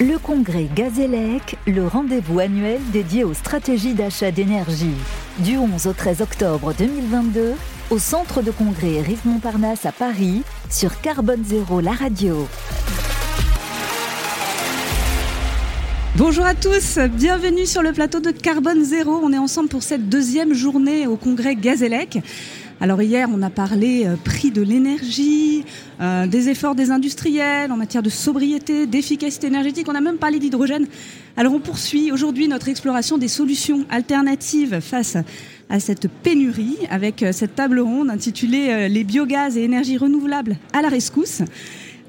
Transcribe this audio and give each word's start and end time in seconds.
Le 0.00 0.16
congrès 0.16 0.68
Gazélec, 0.76 1.56
le 1.66 1.84
rendez-vous 1.84 2.38
annuel 2.38 2.80
dédié 2.92 3.24
aux 3.24 3.34
stratégies 3.34 3.94
d'achat 3.94 4.30
d'énergie. 4.30 4.94
Du 5.40 5.56
11 5.56 5.88
au 5.88 5.92
13 5.92 6.20
octobre 6.20 6.72
2022, 6.72 7.54
au 7.90 7.98
centre 7.98 8.40
de 8.40 8.52
congrès 8.52 9.00
Rive 9.00 9.22
Montparnasse 9.24 9.86
à 9.86 9.90
Paris, 9.90 10.44
sur 10.70 11.00
Carbone 11.00 11.42
Zéro, 11.44 11.80
la 11.80 11.90
radio. 11.90 12.46
Bonjour 16.14 16.44
à 16.44 16.54
tous, 16.54 17.00
bienvenue 17.00 17.66
sur 17.66 17.82
le 17.82 17.92
plateau 17.92 18.20
de 18.20 18.30
Carbone 18.30 18.84
Zéro. 18.84 19.18
On 19.20 19.32
est 19.32 19.38
ensemble 19.38 19.68
pour 19.68 19.82
cette 19.82 20.08
deuxième 20.08 20.54
journée 20.54 21.08
au 21.08 21.16
congrès 21.16 21.56
Gazélec. 21.56 22.20
Alors 22.80 23.02
hier, 23.02 23.28
on 23.32 23.42
a 23.42 23.50
parlé 23.50 24.06
euh, 24.06 24.14
prix 24.22 24.52
de 24.52 24.62
l'énergie, 24.62 25.64
euh, 26.00 26.28
des 26.28 26.48
efforts 26.48 26.76
des 26.76 26.92
industriels 26.92 27.72
en 27.72 27.76
matière 27.76 28.04
de 28.04 28.08
sobriété, 28.08 28.86
d'efficacité 28.86 29.48
énergétique. 29.48 29.88
On 29.88 29.96
a 29.96 30.00
même 30.00 30.18
parlé 30.18 30.38
d'hydrogène. 30.38 30.86
Alors 31.36 31.54
on 31.54 31.58
poursuit 31.58 32.12
aujourd'hui 32.12 32.46
notre 32.46 32.68
exploration 32.68 33.18
des 33.18 33.26
solutions 33.26 33.84
alternatives 33.90 34.78
face 34.78 35.16
à 35.68 35.80
cette 35.80 36.08
pénurie 36.08 36.78
avec 36.88 37.24
euh, 37.24 37.32
cette 37.32 37.56
table 37.56 37.80
ronde 37.80 38.10
intitulée 38.10 38.88
Les 38.88 39.02
biogaz 39.02 39.56
et 39.56 39.64
énergies 39.64 39.96
renouvelables 39.96 40.56
à 40.72 40.80
la 40.80 40.88
rescousse. 40.88 41.42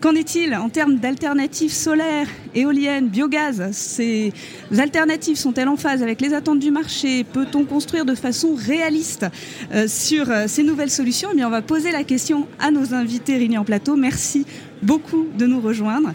Qu'en 0.02 0.16
est-il 0.16 0.56
en 0.56 0.70
termes 0.70 0.96
d'alternatives 0.96 1.74
solaires, 1.74 2.28
éoliennes, 2.56 3.10
biogaz? 3.10 3.70
Ces 3.74 4.32
alternatives 4.78 5.36
sont-elles 5.36 5.68
en 5.68 5.76
phase 5.76 6.02
avec 6.02 6.22
les 6.22 6.34
attentes 6.34 6.60
du 6.60 6.72
marché? 6.72 7.26
Peut-on 7.26 7.66
construire 7.66 8.06
de 8.06 8.16
façon 8.16 8.56
réaliste 8.56 9.26
euh, 9.74 9.90
sur 9.90 10.32
euh, 10.32 10.46
ces 10.48 10.64
nouvelles 10.64 10.90
solutions? 10.90 11.28
Eh 11.38 11.44
On 11.44 11.50
va 11.50 11.62
poser 11.62 11.92
la 11.92 12.06
question 12.06 12.48
à 12.60 12.72
nos 12.72 12.94
invités 12.94 13.36
réunis 13.36 13.58
en 13.58 13.66
plateau. 13.66 13.98
Merci 13.98 14.46
beaucoup 14.82 15.28
de 15.38 15.46
nous 15.46 15.60
rejoindre. 15.60 16.14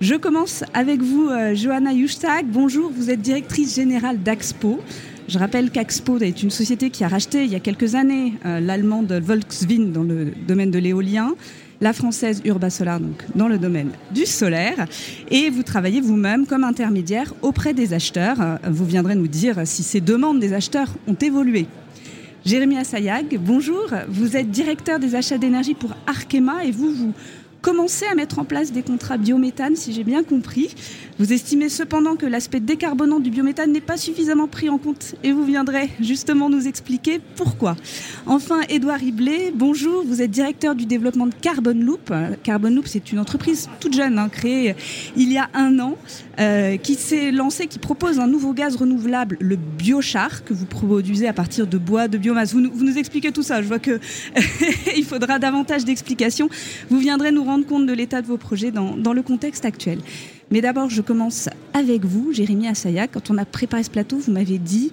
Je 0.00 0.14
commence 0.14 0.62
avec 0.72 1.02
vous, 1.02 1.28
euh, 1.28 1.56
Johanna 1.56 1.92
Justag. 1.92 2.46
Bonjour, 2.46 2.92
vous 2.94 3.10
êtes 3.10 3.20
directrice 3.20 3.74
générale 3.74 4.22
d'Axpo. 4.22 4.78
Je 5.26 5.40
rappelle 5.40 5.72
qu'Axpo 5.72 6.18
est 6.18 6.44
une 6.44 6.50
société 6.50 6.90
qui 6.90 7.02
a 7.02 7.08
racheté 7.08 7.42
il 7.44 7.50
y 7.50 7.56
a 7.56 7.60
quelques 7.60 7.96
années 7.96 8.34
l'allemande 8.44 9.10
Volkswagen 9.10 9.86
dans 9.86 10.02
le 10.02 10.32
domaine 10.46 10.70
de 10.70 10.78
l'éolien 10.78 11.34
la 11.84 11.92
française 11.92 12.40
Urba 12.46 12.70
Solar, 12.70 12.98
donc 12.98 13.22
dans 13.34 13.46
le 13.46 13.58
domaine 13.58 13.90
du 14.10 14.24
solaire. 14.24 14.86
Et 15.30 15.50
vous 15.50 15.62
travaillez 15.62 16.00
vous-même 16.00 16.46
comme 16.46 16.64
intermédiaire 16.64 17.34
auprès 17.42 17.74
des 17.74 17.92
acheteurs. 17.92 18.38
Vous 18.66 18.86
viendrez 18.86 19.14
nous 19.14 19.28
dire 19.28 19.66
si 19.66 19.82
ces 19.82 20.00
demandes 20.00 20.40
des 20.40 20.54
acheteurs 20.54 20.88
ont 21.06 21.14
évolué. 21.20 21.66
Jérémy 22.46 22.78
Assayag, 22.78 23.38
bonjour. 23.38 23.84
Vous 24.08 24.34
êtes 24.34 24.50
directeur 24.50 24.98
des 24.98 25.14
achats 25.14 25.36
d'énergie 25.36 25.74
pour 25.74 25.94
Arkema 26.06 26.64
et 26.64 26.70
vous, 26.70 26.90
vous 26.90 27.12
commencez 27.64 28.04
à 28.04 28.14
mettre 28.14 28.38
en 28.38 28.44
place 28.44 28.72
des 28.72 28.82
contrats 28.82 29.16
biométhane, 29.16 29.74
si 29.74 29.94
j'ai 29.94 30.04
bien 30.04 30.22
compris. 30.22 30.74
Vous 31.18 31.32
estimez 31.32 31.70
cependant 31.70 32.14
que 32.14 32.26
l'aspect 32.26 32.60
décarbonant 32.60 33.20
du 33.20 33.30
biométhane 33.30 33.72
n'est 33.72 33.80
pas 33.80 33.96
suffisamment 33.96 34.48
pris 34.48 34.68
en 34.68 34.76
compte 34.76 35.14
et 35.24 35.32
vous 35.32 35.46
viendrez 35.46 35.88
justement 35.98 36.50
nous 36.50 36.68
expliquer 36.68 37.20
pourquoi. 37.36 37.74
Enfin, 38.26 38.60
Édouard 38.68 38.98
Riblet, 38.98 39.50
bonjour, 39.54 40.04
vous 40.04 40.20
êtes 40.20 40.30
directeur 40.30 40.74
du 40.74 40.84
développement 40.84 41.26
de 41.26 41.34
Carbon 41.40 41.72
Loop. 41.74 42.12
Carbon 42.42 42.68
Loop, 42.68 42.86
c'est 42.86 43.12
une 43.12 43.18
entreprise 43.18 43.70
toute 43.80 43.94
jeune, 43.94 44.18
hein, 44.18 44.28
créée 44.28 44.76
il 45.16 45.32
y 45.32 45.38
a 45.38 45.48
un 45.54 45.78
an, 45.78 45.96
euh, 46.40 46.76
qui 46.76 46.94
s'est 46.94 47.30
lancée, 47.30 47.66
qui 47.66 47.78
propose 47.78 48.18
un 48.18 48.26
nouveau 48.26 48.52
gaz 48.52 48.76
renouvelable, 48.76 49.36
le 49.40 49.56
biochar, 49.56 50.44
que 50.44 50.54
vous 50.54 50.66
produisez 50.66 51.28
à 51.28 51.32
partir 51.32 51.66
de 51.66 51.78
bois, 51.78 52.08
de 52.08 52.18
biomasse. 52.18 52.52
Vous 52.52 52.60
nous, 52.60 52.98
expliquez 52.98 53.32
tout 53.32 53.42
ça, 53.42 53.62
je 53.62 53.68
vois 53.68 53.78
qu'il 53.78 54.00
faudra 55.04 55.38
davantage 55.38 55.84
d'explications. 55.84 56.48
Vous 56.90 56.98
viendrez 56.98 57.32
nous 57.32 57.44
rendre 57.44 57.66
compte 57.66 57.86
de 57.86 57.92
l'état 57.92 58.22
de 58.22 58.26
vos 58.26 58.38
projets 58.38 58.70
dans 58.70 59.12
le 59.12 59.22
contexte 59.22 59.64
actuel. 59.64 60.00
Mais 60.54 60.60
d'abord, 60.60 60.88
je 60.88 61.02
commence 61.02 61.48
avec 61.72 62.04
vous, 62.04 62.32
Jérémy 62.32 62.68
Assaya. 62.68 63.08
Quand 63.08 63.28
on 63.28 63.38
a 63.38 63.44
préparé 63.44 63.82
ce 63.82 63.90
plateau, 63.90 64.18
vous 64.18 64.30
m'avez 64.30 64.58
dit 64.58 64.92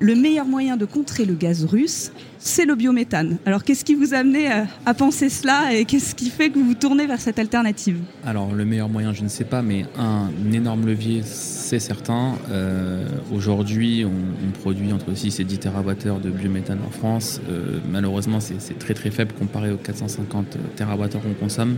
le 0.00 0.14
meilleur 0.14 0.46
moyen 0.46 0.78
de 0.78 0.86
contrer 0.86 1.26
le 1.26 1.34
gaz 1.34 1.66
russe, 1.66 2.12
c'est 2.38 2.64
le 2.64 2.74
biométhane. 2.76 3.36
Alors, 3.44 3.62
qu'est-ce 3.62 3.84
qui 3.84 3.94
vous 3.94 4.14
a 4.14 4.16
amené 4.16 4.48
à, 4.50 4.94
penser 4.94 5.28
cela 5.28 5.74
et 5.74 5.84
qu'est-ce 5.84 6.14
qui 6.14 6.30
fait 6.30 6.48
que 6.48 6.58
vous 6.58 6.64
vous 6.64 6.74
tournez 6.74 7.06
vers 7.06 7.20
cette 7.20 7.38
alternative? 7.38 7.98
Alors, 8.24 8.54
le 8.54 8.64
meilleur 8.64 8.88
moyen, 8.88 9.12
je 9.12 9.22
ne 9.22 9.28
sais 9.28 9.44
pas, 9.44 9.60
mais 9.60 9.84
un, 9.98 10.30
énorme 10.50 10.86
levier, 10.86 11.20
c'est 11.26 11.78
certain. 11.78 12.38
Euh, 12.50 13.06
aujourd'hui, 13.34 14.06
on, 14.06 14.50
produit 14.62 14.94
entre 14.94 15.14
6 15.14 15.40
et 15.40 15.44
10 15.44 15.58
TWh 15.58 16.20
de 16.22 16.30
biométhane 16.30 16.78
en 16.86 16.90
France. 16.90 17.38
Euh, 17.50 17.80
malheureusement, 17.90 18.40
c'est 18.40 18.78
très 18.78 18.94
très 18.94 19.10
faible 19.10 19.34
comparé 19.38 19.72
aux 19.72 19.76
450 19.76 20.56
TWh 20.74 21.20
qu'on 21.20 21.34
consomme. 21.38 21.76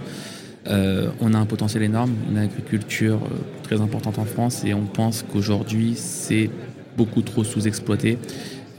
Euh, 0.66 1.10
on 1.20 1.34
a 1.34 1.38
un 1.38 1.46
potentiel 1.46 1.82
énorme, 1.82 2.12
une 2.30 2.38
agriculture 2.38 3.20
euh, 3.24 3.36
très 3.62 3.80
importante 3.80 4.18
en 4.18 4.24
France 4.24 4.62
et 4.64 4.72
on 4.72 4.86
pense 4.86 5.22
qu'aujourd'hui 5.30 5.94
c'est 5.96 6.48
beaucoup 6.96 7.22
trop 7.22 7.44
sous-exploité. 7.44 8.18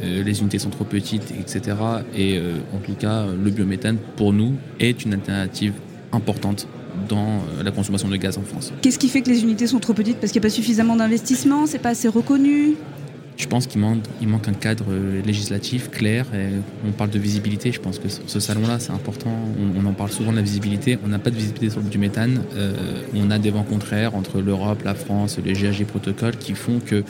Euh, 0.04 0.24
les 0.24 0.42
unités 0.42 0.58
sont 0.58 0.72
trop 0.72 0.84
petites, 0.84 1.32
etc. 1.40 1.78
Et 2.16 2.40
en 2.74 2.80
tout 2.80 2.96
cas, 2.96 3.26
le 3.28 3.50
biométhane, 3.50 3.98
pour 4.16 4.34
nous, 4.34 4.56
est 4.80 5.06
une 5.06 5.14
alternative 5.14 5.74
importante 6.12 6.68
dans 7.08 7.42
la 7.64 7.72
consommation 7.72 8.08
de 8.08 8.16
gaz 8.16 8.38
en 8.38 8.42
France. 8.42 8.74
Qu'est-ce 8.82 9.00
qui 9.00 9.10
fait 9.10 9.22
que 9.22 9.30
les 9.30 9.44
unités 9.44 9.68
sont 9.68 9.80
trop 9.80 9.94
petites? 9.94 10.18
Parce 10.18 10.32
qu'il 10.32 10.42
n'y 10.42 10.46
a 10.46 10.50
pas 10.50 10.54
suffisamment 10.54 10.96
d'investissement, 10.96 11.66
c'est 11.66 11.80
pas 11.80 11.90
assez 11.90 12.08
reconnu? 12.08 12.76
Je 13.38 13.48
pense 13.48 13.68
qu'il 13.68 13.82
manque, 13.82 14.48
un 14.48 14.54
cadre 14.54 14.86
législatif 15.26 15.92
clair. 15.92 16.26
on 16.88 16.92
parle 16.92 17.10
de 17.10 17.20
visibilité. 17.20 17.72
Je 17.72 17.82
pense 17.82 18.00
que 18.00 18.08
ce 18.08 18.40
salon-là, 18.40 18.80
c'est 18.80 18.92
important. 18.92 19.32
On, 19.78 19.86
en 19.86 19.94
parle 19.94 20.12
souvent 20.12 20.32
de 20.32 20.38
la 20.38 20.42
visibilité. 20.42 20.98
On 21.04 21.10
n'a 21.10 21.20
pas 21.20 21.32
de 21.32 21.36
visibilité 21.36 21.70
sur 21.70 21.82
du 21.82 21.98
méthane. 21.98 22.44
Euh, 22.56 22.74
on 23.14 23.30
a 23.32 23.40
des 23.40 23.50
vents 23.50 23.64
contraires 23.64 24.16
entre 24.16 24.42
l'Europe, 24.42 24.84
la 24.86 24.96
France, 24.96 25.38
les 25.44 25.54
GHG 25.54 25.86
protocoles 25.86 26.38
qui 26.38 26.54
font 26.54 26.80
que 26.80 27.04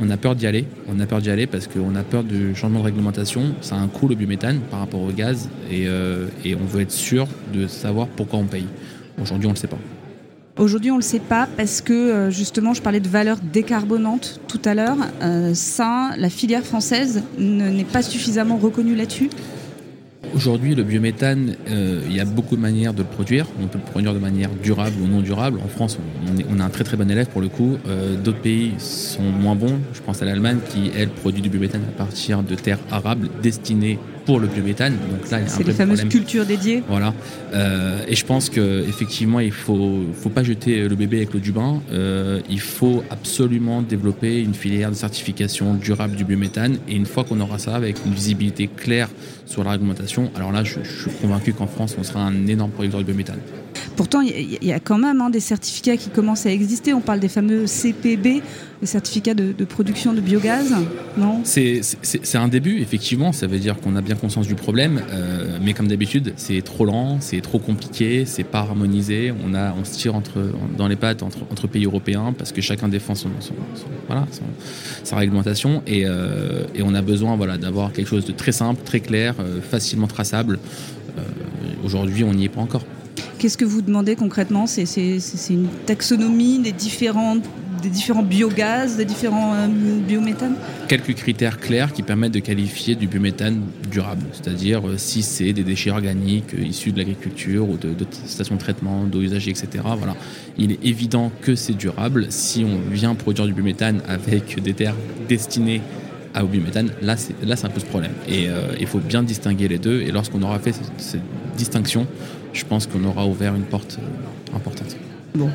on 0.00 0.08
a 0.10 0.16
peur 0.16 0.34
d'y 0.34 0.46
aller. 0.46 0.64
On 0.88 0.98
a 0.98 1.06
peur 1.06 1.20
d'y 1.20 1.30
aller 1.30 1.46
parce 1.46 1.66
qu'on 1.66 1.94
a 1.94 2.02
peur 2.02 2.24
du 2.24 2.54
changement 2.56 2.80
de 2.80 2.86
réglementation. 2.86 3.54
Ça 3.60 3.76
a 3.76 3.78
un 3.78 3.88
coût 3.88 4.08
le 4.08 4.14
biométhane 4.14 4.60
par 4.70 4.80
rapport 4.80 5.02
au 5.02 5.12
gaz 5.12 5.50
et, 5.70 5.86
euh, 5.86 6.26
et 6.44 6.54
on 6.56 6.64
veut 6.64 6.80
être 6.80 6.90
sûr 6.90 7.28
de 7.52 7.66
savoir 7.66 8.08
pourquoi 8.08 8.38
on 8.38 8.46
paye. 8.46 8.66
Aujourd'hui, 9.20 9.46
on 9.46 9.50
ne 9.50 9.54
le 9.54 9.60
sait 9.60 9.68
pas. 9.68 9.78
Aujourd'hui, 10.60 10.90
on 10.90 10.96
ne 10.96 11.00
le 11.00 11.04
sait 11.04 11.20
pas 11.20 11.48
parce 11.56 11.80
que 11.80 11.94
euh, 11.94 12.30
justement, 12.30 12.74
je 12.74 12.82
parlais 12.82 13.00
de 13.00 13.08
valeur 13.08 13.38
décarbonante 13.42 14.42
tout 14.46 14.60
à 14.66 14.74
l'heure. 14.74 14.98
Euh, 15.22 15.54
ça, 15.54 16.10
la 16.18 16.28
filière 16.28 16.64
française 16.64 17.22
n'est 17.38 17.82
pas 17.82 18.02
suffisamment 18.02 18.58
reconnue 18.58 18.94
là-dessus. 18.94 19.30
Aujourd'hui, 20.34 20.74
le 20.74 20.82
biométhane, 20.82 21.56
euh, 21.70 22.02
il 22.10 22.14
y 22.14 22.20
a 22.20 22.26
beaucoup 22.26 22.56
de 22.56 22.60
manières 22.60 22.92
de 22.92 22.98
le 22.98 23.08
produire. 23.08 23.46
On 23.58 23.68
peut 23.68 23.78
le 23.78 23.90
produire 23.90 24.12
de 24.12 24.18
manière 24.18 24.50
durable 24.62 24.96
ou 25.02 25.06
non 25.06 25.22
durable. 25.22 25.60
En 25.64 25.68
France, 25.68 25.98
on, 26.28 26.54
on 26.54 26.60
a 26.60 26.64
un 26.64 26.68
très 26.68 26.84
très 26.84 26.98
bon 26.98 27.10
élève 27.10 27.28
pour 27.28 27.40
le 27.40 27.48
coup. 27.48 27.78
D'autres 28.22 28.42
pays 28.42 28.74
sont 28.76 29.22
moins 29.22 29.54
bons. 29.54 29.78
Je 29.94 30.02
pense 30.02 30.20
à 30.20 30.26
l'Allemagne 30.26 30.58
qui, 30.68 30.90
elle, 30.94 31.08
produit 31.08 31.40
du 31.40 31.48
biométhane 31.48 31.84
à 31.88 31.96
partir 31.96 32.42
de 32.42 32.54
terres 32.54 32.80
arables 32.90 33.30
destinées 33.42 33.98
pour 34.24 34.40
le 34.40 34.46
biométhane. 34.46 34.94
Donc 35.10 35.30
là, 35.30 35.40
c'est 35.46 35.66
les 35.66 35.72
fameuses 35.72 36.04
cultures 36.04 36.46
dédiées. 36.46 36.82
Voilà. 36.88 37.14
Euh, 37.52 38.04
et 38.08 38.14
je 38.14 38.24
pense 38.24 38.50
que 38.50 38.84
effectivement, 38.88 39.40
il 39.40 39.52
faut, 39.52 40.00
faut 40.14 40.28
pas 40.28 40.42
jeter 40.42 40.88
le 40.88 40.94
bébé 40.94 41.18
avec 41.18 41.32
l'eau 41.32 41.40
du 41.40 41.52
bain. 41.52 41.80
Euh, 41.92 42.40
il 42.48 42.60
faut 42.60 43.02
absolument 43.10 43.82
développer 43.82 44.40
une 44.40 44.54
filière 44.54 44.90
de 44.90 44.96
certification 44.96 45.74
durable 45.74 46.16
du 46.16 46.24
biométhane. 46.24 46.78
Et 46.88 46.94
une 46.94 47.06
fois 47.06 47.24
qu'on 47.24 47.40
aura 47.40 47.58
ça, 47.58 47.74
avec 47.74 47.96
une 48.04 48.12
visibilité 48.12 48.68
claire 48.68 49.08
sur 49.46 49.64
la 49.64 49.72
réglementation, 49.72 50.30
alors 50.36 50.52
là, 50.52 50.64
je, 50.64 50.80
je 50.82 51.02
suis 51.02 51.10
convaincu 51.20 51.52
qu'en 51.52 51.66
France, 51.66 51.96
on 51.98 52.02
sera 52.02 52.20
un 52.20 52.46
énorme 52.46 52.70
producteur 52.70 53.00
de 53.00 53.04
biométhane. 53.04 53.40
Pourtant, 53.96 54.20
il 54.22 54.64
y, 54.64 54.72
a 54.72 54.80
quand 54.80 54.98
même 54.98 55.20
hein, 55.20 55.30
des 55.30 55.40
certificats 55.40 55.96
qui 55.96 56.08
commencent 56.08 56.46
à 56.46 56.50
exister. 56.50 56.94
On 56.94 57.00
parle 57.00 57.20
des 57.20 57.28
fameux 57.28 57.66
CPB, 57.66 58.42
les 58.80 58.86
certificats 58.86 59.34
de, 59.34 59.64
production 59.64 60.14
de 60.14 60.20
biogaz, 60.20 60.74
non? 61.18 61.42
C'est 61.44 61.82
un 62.34 62.48
début, 62.48 62.80
effectivement. 62.80 63.32
Ça 63.32 63.46
veut 63.46 63.58
dire 63.58 63.78
qu'on 63.78 63.96
a 63.96 64.00
bien 64.00 64.09
conscience 64.14 64.46
du 64.46 64.54
problème. 64.54 65.00
Euh, 65.10 65.58
mais 65.62 65.72
comme 65.72 65.88
d'habitude, 65.88 66.32
c'est 66.36 66.62
trop 66.62 66.84
lent, 66.84 67.18
c'est 67.20 67.40
trop 67.40 67.58
compliqué, 67.58 68.24
c'est 68.24 68.44
pas 68.44 68.60
harmonisé. 68.60 69.32
On, 69.44 69.54
a, 69.54 69.72
on 69.74 69.84
se 69.84 69.98
tire 69.98 70.14
entre, 70.14 70.52
dans 70.76 70.88
les 70.88 70.96
pattes 70.96 71.22
entre, 71.22 71.66
pays 71.66 71.84
européens 71.84 72.34
parce 72.36 72.52
que 72.52 72.60
chacun 72.60 72.88
défend 72.88 73.14
son, 73.14 73.30
voilà, 74.06 74.26
sa 75.04 75.16
réglementation. 75.16 75.82
Et, 75.86 76.02
euh, 76.06 76.64
et, 76.74 76.82
on 76.82 76.94
a 76.94 77.02
besoin 77.02 77.36
voilà, 77.36 77.58
d'avoir 77.58 77.92
quelque 77.92 78.08
chose 78.08 78.24
de 78.24 78.32
très 78.32 78.52
simple, 78.52 78.82
très 78.84 79.00
clair, 79.00 79.34
euh, 79.40 79.60
facilement 79.60 80.06
traçable. 80.06 80.58
Aujourd'hui, 81.84 82.24
on 82.24 82.32
n'y 82.32 82.44
est 82.44 82.48
pas 82.48 82.60
encore. 82.60 82.84
Qu'est-ce 83.38 83.58
que 83.58 83.64
vous 83.64 83.82
demandez 83.82 84.16
concrètement? 84.16 84.66
C'est 84.66 84.84
une 85.48 85.68
taxonomie 85.86 86.58
des 86.58 86.72
différents, 86.72 87.38
des 87.80 87.90
différents 87.90 88.22
biogaz, 88.22 88.96
des 88.96 89.04
différents 89.04 89.54
euh, 89.54 89.66
biométhanes 90.06 90.54
Quelques 90.88 91.14
critères 91.14 91.58
clairs 91.58 91.92
qui 91.92 92.02
permettent 92.02 92.32
de 92.32 92.40
qualifier 92.40 92.94
du 92.94 93.06
biométhane 93.06 93.62
durable, 93.90 94.26
c'est-à-dire 94.32 94.86
euh, 94.86 94.96
si 94.96 95.22
c'est 95.22 95.52
des 95.52 95.62
déchets 95.62 95.90
organiques 95.90 96.54
euh, 96.54 96.62
issus 96.62 96.92
de 96.92 96.98
l'agriculture 96.98 97.68
ou 97.68 97.76
de, 97.76 97.94
stations 98.26 98.56
de 98.56 98.60
traitement, 98.60 99.04
d'eau 99.04 99.20
usagée, 99.22 99.50
etc. 99.50 99.68
Voilà. 99.96 100.16
Il 100.58 100.72
est 100.72 100.84
évident 100.84 101.32
que 101.42 101.54
c'est 101.54 101.76
durable. 101.76 102.26
Si 102.30 102.64
on 102.64 102.90
vient 102.90 103.14
produire 103.14 103.46
du 103.46 103.52
biométhane 103.52 104.02
avec 104.08 104.62
des 104.62 104.74
terres 104.74 104.96
destinées 105.28 105.80
au 106.40 106.46
biométhane, 106.46 106.90
là 107.02 107.16
c'est, 107.16 107.34
là 107.44 107.56
c'est 107.56 107.66
un 107.66 107.70
peu 107.70 107.80
ce 107.80 107.86
problème. 107.86 108.12
Et 108.28 108.46
il 108.78 108.86
faut 108.86 108.98
bien 108.98 109.22
distinguer 109.22 109.66
les 109.66 109.78
deux. 109.78 110.00
Et 110.02 110.12
lorsqu'on 110.12 110.42
aura 110.42 110.60
fait 110.60 110.74
cette 110.98 111.22
distinction, 111.56 112.06
je 112.52 112.64
pense 112.64 112.86
qu'on 112.86 113.04
aura 113.04 113.26
ouvert 113.26 113.54
une 113.54 113.64
porte 113.64 113.98
euh, 114.00 114.56
importante. 114.56 114.96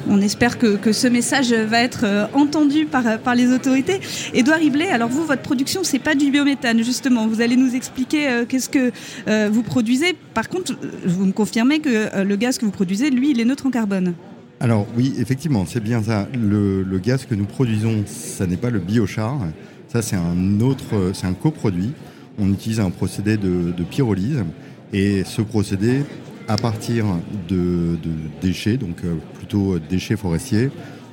On 0.08 0.22
espère 0.22 0.58
que, 0.58 0.92
ce 0.92 1.08
message 1.08 1.54
va 1.54 1.82
être 1.82 2.06
euh, 2.06 2.28
entendu 2.34 2.86
par, 2.86 3.36
les 3.36 3.52
autorités. 3.52 4.00
Édouard 4.34 4.60
Riblet, 4.60 4.90
alors 4.90 5.10
vous, 5.10 5.26
votre 5.26 5.42
production, 5.42 5.84
c'est 5.84 6.00
pas 6.00 6.16
du 6.16 6.32
biométhane, 6.32 6.82
justement. 6.84 7.28
Vous 7.28 7.42
allez 7.42 7.56
nous 7.56 7.76
expliquer 7.76 8.30
euh, 8.30 8.46
qu'est-ce 8.48 8.70
que 8.70 8.92
euh, 9.28 9.50
vous 9.52 9.64
produisez. 9.64 10.16
Par 10.34 10.50
contre, 10.50 10.74
vous 11.06 11.26
me 11.26 11.32
confirmez 11.32 11.80
que 11.80 12.24
le 12.24 12.36
gaz 12.36 12.58
que 12.58 12.66
vous 12.66 12.72
produisez, 12.72 13.10
lui, 13.10 13.32
il 13.32 13.40
est 13.40 13.46
neutre 13.46 13.66
en 13.66 13.72
carbone. 13.72 14.14
Alors 14.60 14.88
oui, 14.96 15.14
effectivement, 15.20 15.66
c'est 15.66 15.84
bien 15.84 16.02
ça. 16.02 16.28
Le, 16.34 16.84
gaz 17.00 17.26
que 17.26 17.36
nous 17.36 17.46
produisons, 17.46 18.04
ça 18.06 18.48
n'est 18.48 18.58
pas 18.58 18.70
le 18.70 18.80
biochar. 18.80 19.40
Ça, 19.90 20.02
c'est 20.02 20.16
un 20.16 20.60
autre, 20.62 21.12
c'est 21.14 21.28
un 21.28 21.34
coproduit. 21.34 21.92
On 22.40 22.52
utilise 22.52 22.80
un 22.80 22.90
procédé 22.90 23.38
de, 23.38 23.72
de 23.76 23.84
pyrolyse. 23.84 24.44
Et 24.94 25.24
ce 25.26 25.42
procédé 25.42 26.04
à 26.48 26.58
partir 26.58 27.06
de, 27.48 27.98
déchets, 28.42 28.78
donc 28.78 28.98
euh, 29.04 29.16
plutôt 29.36 29.80
déchets 29.80 30.16
forestiers, 30.16 30.70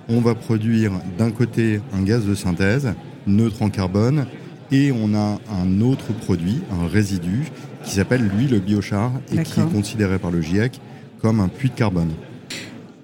on 0.08 0.20
va 0.20 0.34
produire 0.34 0.92
d'un 1.18 1.30
côté 1.30 1.80
un 1.94 2.02
gaz 2.02 2.26
de 2.26 2.34
synthèse 2.34 2.92
neutre 3.26 3.62
en 3.62 3.70
carbone 3.70 4.26
et 4.70 4.92
on 4.92 5.14
a 5.14 5.38
un 5.50 5.80
autre 5.80 6.12
produit, 6.12 6.60
un 6.72 6.86
résidu, 6.86 7.44
qui 7.84 7.92
s'appelle 7.92 8.28
lui 8.36 8.46
le 8.46 8.58
biochar 8.58 9.12
et 9.32 9.42
qui 9.42 9.60
est 9.60 9.72
considéré 9.72 10.18
par 10.18 10.30
le 10.30 10.40
GIEC 10.40 10.80
comme 11.20 11.40
un 11.40 11.48
puits 11.48 11.70
de 11.70 11.74
carbone. 11.74 12.10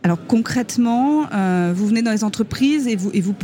Alors 0.03 0.19
concrètement, 0.27 1.27
euh, 1.33 1.73
vous 1.75 1.87
venez 1.87 2.03
dans 2.03 2.13
les 2.13 2.25
entreprises 2.25 2.87
et 2.87 2.97
vous, 2.97 3.11
et 3.13 3.21
vous, 3.21 3.35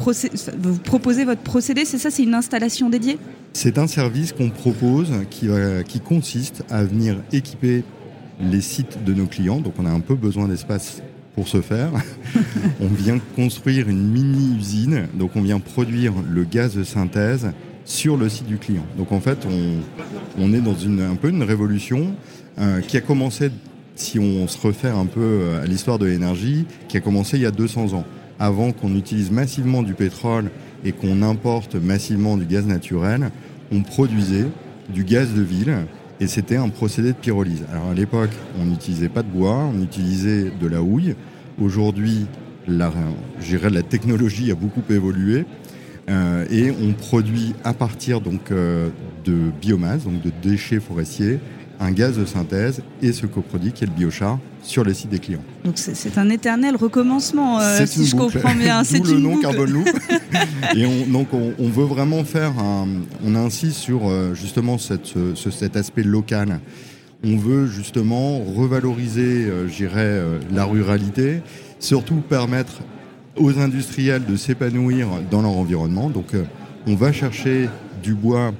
vous 0.58 0.78
proposez 0.78 1.24
votre 1.24 1.42
procédé, 1.42 1.84
c'est 1.84 1.98
ça, 1.98 2.10
c'est 2.10 2.22
une 2.22 2.34
installation 2.34 2.88
dédiée? 2.88 3.18
C'est 3.52 3.78
un 3.78 3.86
service 3.86 4.32
qu'on 4.32 4.50
propose 4.50 5.12
qui, 5.30 5.48
qui 5.86 6.00
consiste 6.00 6.64
à 6.70 6.84
venir 6.84 7.16
équiper 7.32 7.84
les 8.40 8.60
sites 8.60 9.04
de 9.04 9.14
nos 9.14 9.26
clients. 9.26 9.60
Donc 9.60 9.74
on 9.78 9.86
a 9.86 9.90
un 9.90 10.00
peu 10.00 10.14
besoin 10.14 10.48
d'espace 10.48 11.02
pour 11.34 11.48
ce 11.48 11.60
faire. 11.60 11.90
on 12.80 12.88
vient 12.88 13.18
construire 13.36 13.88
une 13.88 14.08
mini-usine, 14.10 15.08
donc 15.14 15.32
on 15.36 15.42
vient 15.42 15.60
produire 15.60 16.12
le 16.28 16.44
gaz 16.44 16.74
de 16.74 16.84
synthèse 16.84 17.52
sur 17.84 18.16
le 18.16 18.28
site 18.28 18.46
du 18.46 18.58
client. 18.58 18.86
Donc 18.96 19.12
en 19.12 19.20
fait, 19.20 19.46
on, 20.38 20.52
est 20.52 20.60
dans 20.60 20.74
une, 20.74 21.00
un 21.00 21.16
peu 21.16 21.28
une 21.28 21.42
révolution 21.42 22.14
euh, 22.58 22.80
qui 22.80 22.96
a 22.96 23.00
commencé, 23.00 23.50
si 23.94 24.18
on 24.18 24.48
se 24.48 24.64
réfère 24.66 24.96
un 24.96 25.06
peu 25.06 25.20
euh, 25.20 25.62
à 25.62 25.66
l'histoire 25.66 25.98
de 25.98 26.06
l'énergie, 26.06 26.66
qui 26.88 26.96
a 26.96 27.00
commencé 27.00 27.36
il 27.36 27.42
y 27.42 27.46
a 27.46 27.50
200 27.50 27.92
ans. 27.92 28.04
Avant 28.38 28.72
qu'on 28.72 28.94
utilise 28.96 29.30
massivement 29.30 29.82
du 29.82 29.94
pétrole 29.94 30.50
et 30.84 30.92
qu'on 30.92 31.22
importe 31.22 31.76
massivement 31.76 32.36
du 32.36 32.46
gaz 32.46 32.66
naturel, 32.66 33.30
on 33.70 33.82
produisait 33.82 34.46
du 34.88 35.04
gaz 35.04 35.32
de 35.32 35.42
ville 35.42 35.76
et 36.20 36.26
c'était 36.26 36.56
un 36.56 36.68
procédé 36.68 37.08
de 37.08 37.16
pyrolyse. 37.16 37.64
Alors 37.72 37.90
à 37.90 37.94
l'époque, 37.94 38.30
on 38.60 38.66
n'utilisait 38.66 39.08
pas 39.08 39.22
de 39.22 39.28
bois, 39.28 39.70
on 39.74 39.82
utilisait 39.82 40.50
de 40.50 40.66
la 40.66 40.82
houille. 40.82 41.14
Aujourd'hui, 41.60 42.26
la, 42.66 42.92
la 43.70 43.82
technologie 43.82 44.50
a 44.50 44.54
beaucoup 44.54 44.82
évolué 44.90 45.44
euh, 46.08 46.44
et 46.50 46.70
on 46.70 46.92
produit 46.92 47.54
à 47.64 47.72
partir 47.72 48.20
donc 48.20 48.50
euh, 48.50 48.90
de 49.24 49.50
biomasse, 49.60 50.04
donc 50.04 50.20
de 50.22 50.30
déchets 50.42 50.80
forestiers, 50.80 51.38
un 51.80 51.90
gaz 51.92 52.18
de 52.18 52.24
synthèse 52.24 52.82
et 53.02 53.12
ce 53.12 53.26
coproduit 53.26 53.72
qui 53.72 53.84
est 53.84 53.86
le 53.86 53.92
biochar 53.92 54.38
sur 54.62 54.84
les 54.84 54.94
sites 54.94 55.10
des 55.10 55.18
clients. 55.18 55.42
Donc 55.64 55.74
c'est 55.76 56.18
un 56.18 56.30
éternel 56.30 56.76
recommencement, 56.76 57.60
euh, 57.60 57.84
si 57.86 58.06
je 58.06 58.16
comprends 58.16 58.54
bien. 58.54 58.82
C'est 58.84 59.04
le 59.04 59.18
nom 59.18 59.38
Carbon 59.38 59.64
Loop. 59.64 59.88
et 60.76 60.86
on, 60.86 61.06
donc 61.06 61.28
on, 61.32 61.68
veut 61.68 61.84
vraiment 61.84 62.24
faire 62.24 62.58
un, 62.58 62.86
on 63.24 63.34
insiste 63.34 63.76
sur 63.76 64.08
euh, 64.08 64.34
justement 64.34 64.78
cette, 64.78 65.14
cet 65.36 65.76
aspect 65.76 66.02
local. 66.02 66.60
On 67.24 67.36
veut 67.36 67.66
justement 67.66 68.40
revaloriser, 68.40 69.46
euh, 69.46 69.68
j'irais, 69.68 70.20
la 70.52 70.64
ruralité, 70.64 71.42
surtout 71.78 72.16
permettre 72.16 72.80
aux 73.36 73.58
industriels 73.58 74.24
de 74.24 74.36
s'épanouir 74.36 75.08
dans 75.30 75.42
leur 75.42 75.56
environnement. 75.56 76.08
Donc 76.08 76.26
on 76.86 76.94
va 76.94 77.12
chercher 77.12 77.68
du 78.02 78.14
bois 78.14 78.52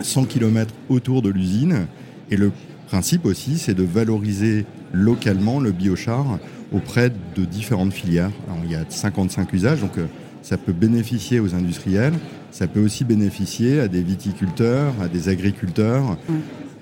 100 0.00 0.24
km 0.24 0.74
autour 0.88 1.22
de 1.22 1.30
l'usine 1.30 1.86
et 2.30 2.36
le 2.36 2.52
principe 2.86 3.24
aussi, 3.24 3.58
c'est 3.58 3.74
de 3.74 3.82
valoriser 3.82 4.64
localement 4.92 5.60
le 5.60 5.72
biochar 5.72 6.38
auprès 6.72 7.10
de 7.36 7.44
différentes 7.44 7.92
filières. 7.92 8.30
il 8.64 8.70
y 8.70 8.74
a 8.74 8.84
55 8.88 9.52
usages, 9.52 9.80
donc 9.80 9.98
euh, 9.98 10.06
ça 10.42 10.56
peut 10.56 10.72
bénéficier 10.72 11.40
aux 11.40 11.54
industriels, 11.54 12.14
ça 12.50 12.66
peut 12.66 12.80
aussi 12.80 13.04
bénéficier 13.04 13.80
à 13.80 13.88
des 13.88 14.02
viticulteurs, 14.02 14.94
à 15.00 15.08
des 15.08 15.28
agriculteurs. 15.28 16.16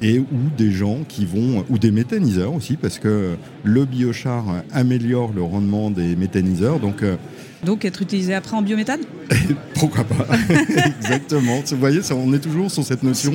Et 0.03 0.19
ou 0.19 0.27
des 0.59 0.71
gens 0.71 0.99
qui 1.09 1.25
vont, 1.25 1.65
ou 1.71 1.79
des 1.79 1.91
méthaniseurs 1.93 2.53
aussi, 2.53 2.77
parce 2.77 2.99
que 2.99 3.37
le 3.63 3.85
biochar 3.87 4.45
améliore 4.73 5.33
le 5.35 5.43
rendement 5.43 5.91
des 5.91 6.17
méthaniseurs. 6.17 6.79
Donc, 6.79 7.03
euh, 7.03 7.17
donc 7.65 7.85
être 7.87 8.03
utilisé 8.03 8.35
après 8.35 8.55
en 8.57 8.61
biométhane? 8.61 9.01
Pourquoi 9.75 10.05
pas? 10.05 10.27
Exactement. 11.01 11.63
Vous 11.65 11.77
voyez, 11.79 12.01
on 12.13 12.35
est 12.35 12.41
toujours 12.41 12.71
sur 12.71 12.85
cette 12.85 13.03
notion 13.03 13.35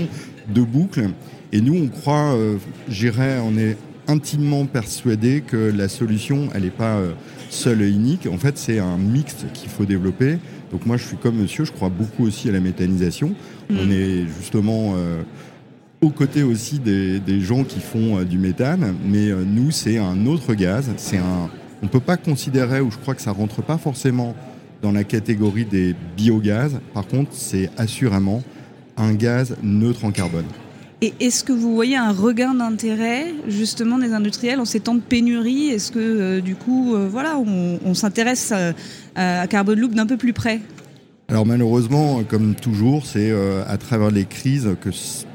de 0.53 0.61
boucle. 0.61 1.09
Et 1.51 1.61
nous, 1.61 1.75
on 1.75 1.87
croit, 1.87 2.33
euh, 2.33 2.57
j'irais, 2.89 3.39
on 3.43 3.57
est 3.57 3.77
intimement 4.07 4.65
persuadé 4.65 5.41
que 5.41 5.71
la 5.75 5.87
solution, 5.87 6.49
elle 6.53 6.63
n'est 6.63 6.69
pas 6.69 6.97
euh, 6.97 7.11
seule 7.49 7.81
et 7.81 7.89
unique. 7.89 8.27
En 8.27 8.37
fait, 8.37 8.57
c'est 8.57 8.79
un 8.79 8.97
mixte 8.97 9.45
qu'il 9.53 9.69
faut 9.69 9.85
développer. 9.85 10.37
Donc 10.71 10.85
moi, 10.85 10.97
je 10.97 11.05
suis 11.05 11.17
comme 11.17 11.37
monsieur, 11.37 11.65
je 11.65 11.71
crois 11.71 11.89
beaucoup 11.89 12.25
aussi 12.25 12.49
à 12.49 12.51
la 12.51 12.59
méthanisation. 12.59 13.29
Mm. 13.69 13.77
On 13.79 13.91
est 13.91 14.25
justement 14.39 14.93
euh, 14.95 15.21
aux 16.01 16.11
côtés 16.11 16.43
aussi 16.43 16.79
des, 16.79 17.41
gens 17.41 17.63
qui 17.63 17.79
font 17.79 18.21
du 18.23 18.37
méthane, 18.37 18.95
mais 19.05 19.31
nous, 19.45 19.71
c'est 19.71 19.97
un 19.97 20.25
autre 20.27 20.53
gaz. 20.53 20.89
C'est 20.97 21.17
un, 21.17 21.49
on 21.81 21.85
ne 21.85 21.89
peut 21.89 21.99
pas 21.99 22.15
considérer, 22.15 22.79
ou 22.79 22.89
je 22.89 22.97
crois 22.97 23.15
que 23.15 23.21
ça 23.21 23.31
rentre 23.31 23.61
pas 23.61 23.77
forcément 23.77 24.33
dans 24.81 24.91
la 24.91 25.03
catégorie 25.03 25.65
des 25.65 25.95
biogaz. 26.15 26.79
Par 26.93 27.05
contre, 27.05 27.31
c'est 27.33 27.69
assurément 27.77 28.43
un 28.95 29.13
gaz 29.13 29.55
neutre 29.61 30.05
en 30.05 30.11
carbone. 30.11 30.45
Et 31.01 31.13
est-ce 31.21 31.45
que 31.45 31.53
vous 31.53 31.73
voyez 31.73 31.95
un 31.95 32.11
regain 32.11 32.53
d'intérêt 32.53 33.27
justement 33.47 33.97
des 33.97 34.11
industriels 34.11 34.59
en 34.59 34.65
ces 34.65 34.81
temps 34.81 34.95
de 34.95 34.99
pénurie? 34.99 35.67
Est-ce 35.69 35.93
que 35.93 35.99
euh, 35.99 36.41
du 36.41 36.55
coup, 36.55 36.93
euh, 36.93 37.07
voilà, 37.09 37.37
on, 37.37 37.93
s'intéresse 37.93 38.53
à, 39.15 39.47
Carbon 39.47 39.75
Loop 39.75 39.93
d'un 39.93 40.05
peu 40.05 40.17
plus 40.17 40.33
près? 40.33 40.59
Alors 41.29 41.45
malheureusement, 41.45 42.23
comme 42.23 42.53
toujours, 42.53 43.05
c'est 43.05 43.31
euh, 43.31 43.63
à 43.67 43.77
travers 43.77 44.11
les 44.11 44.25
crises 44.25 44.75
que 44.81 44.89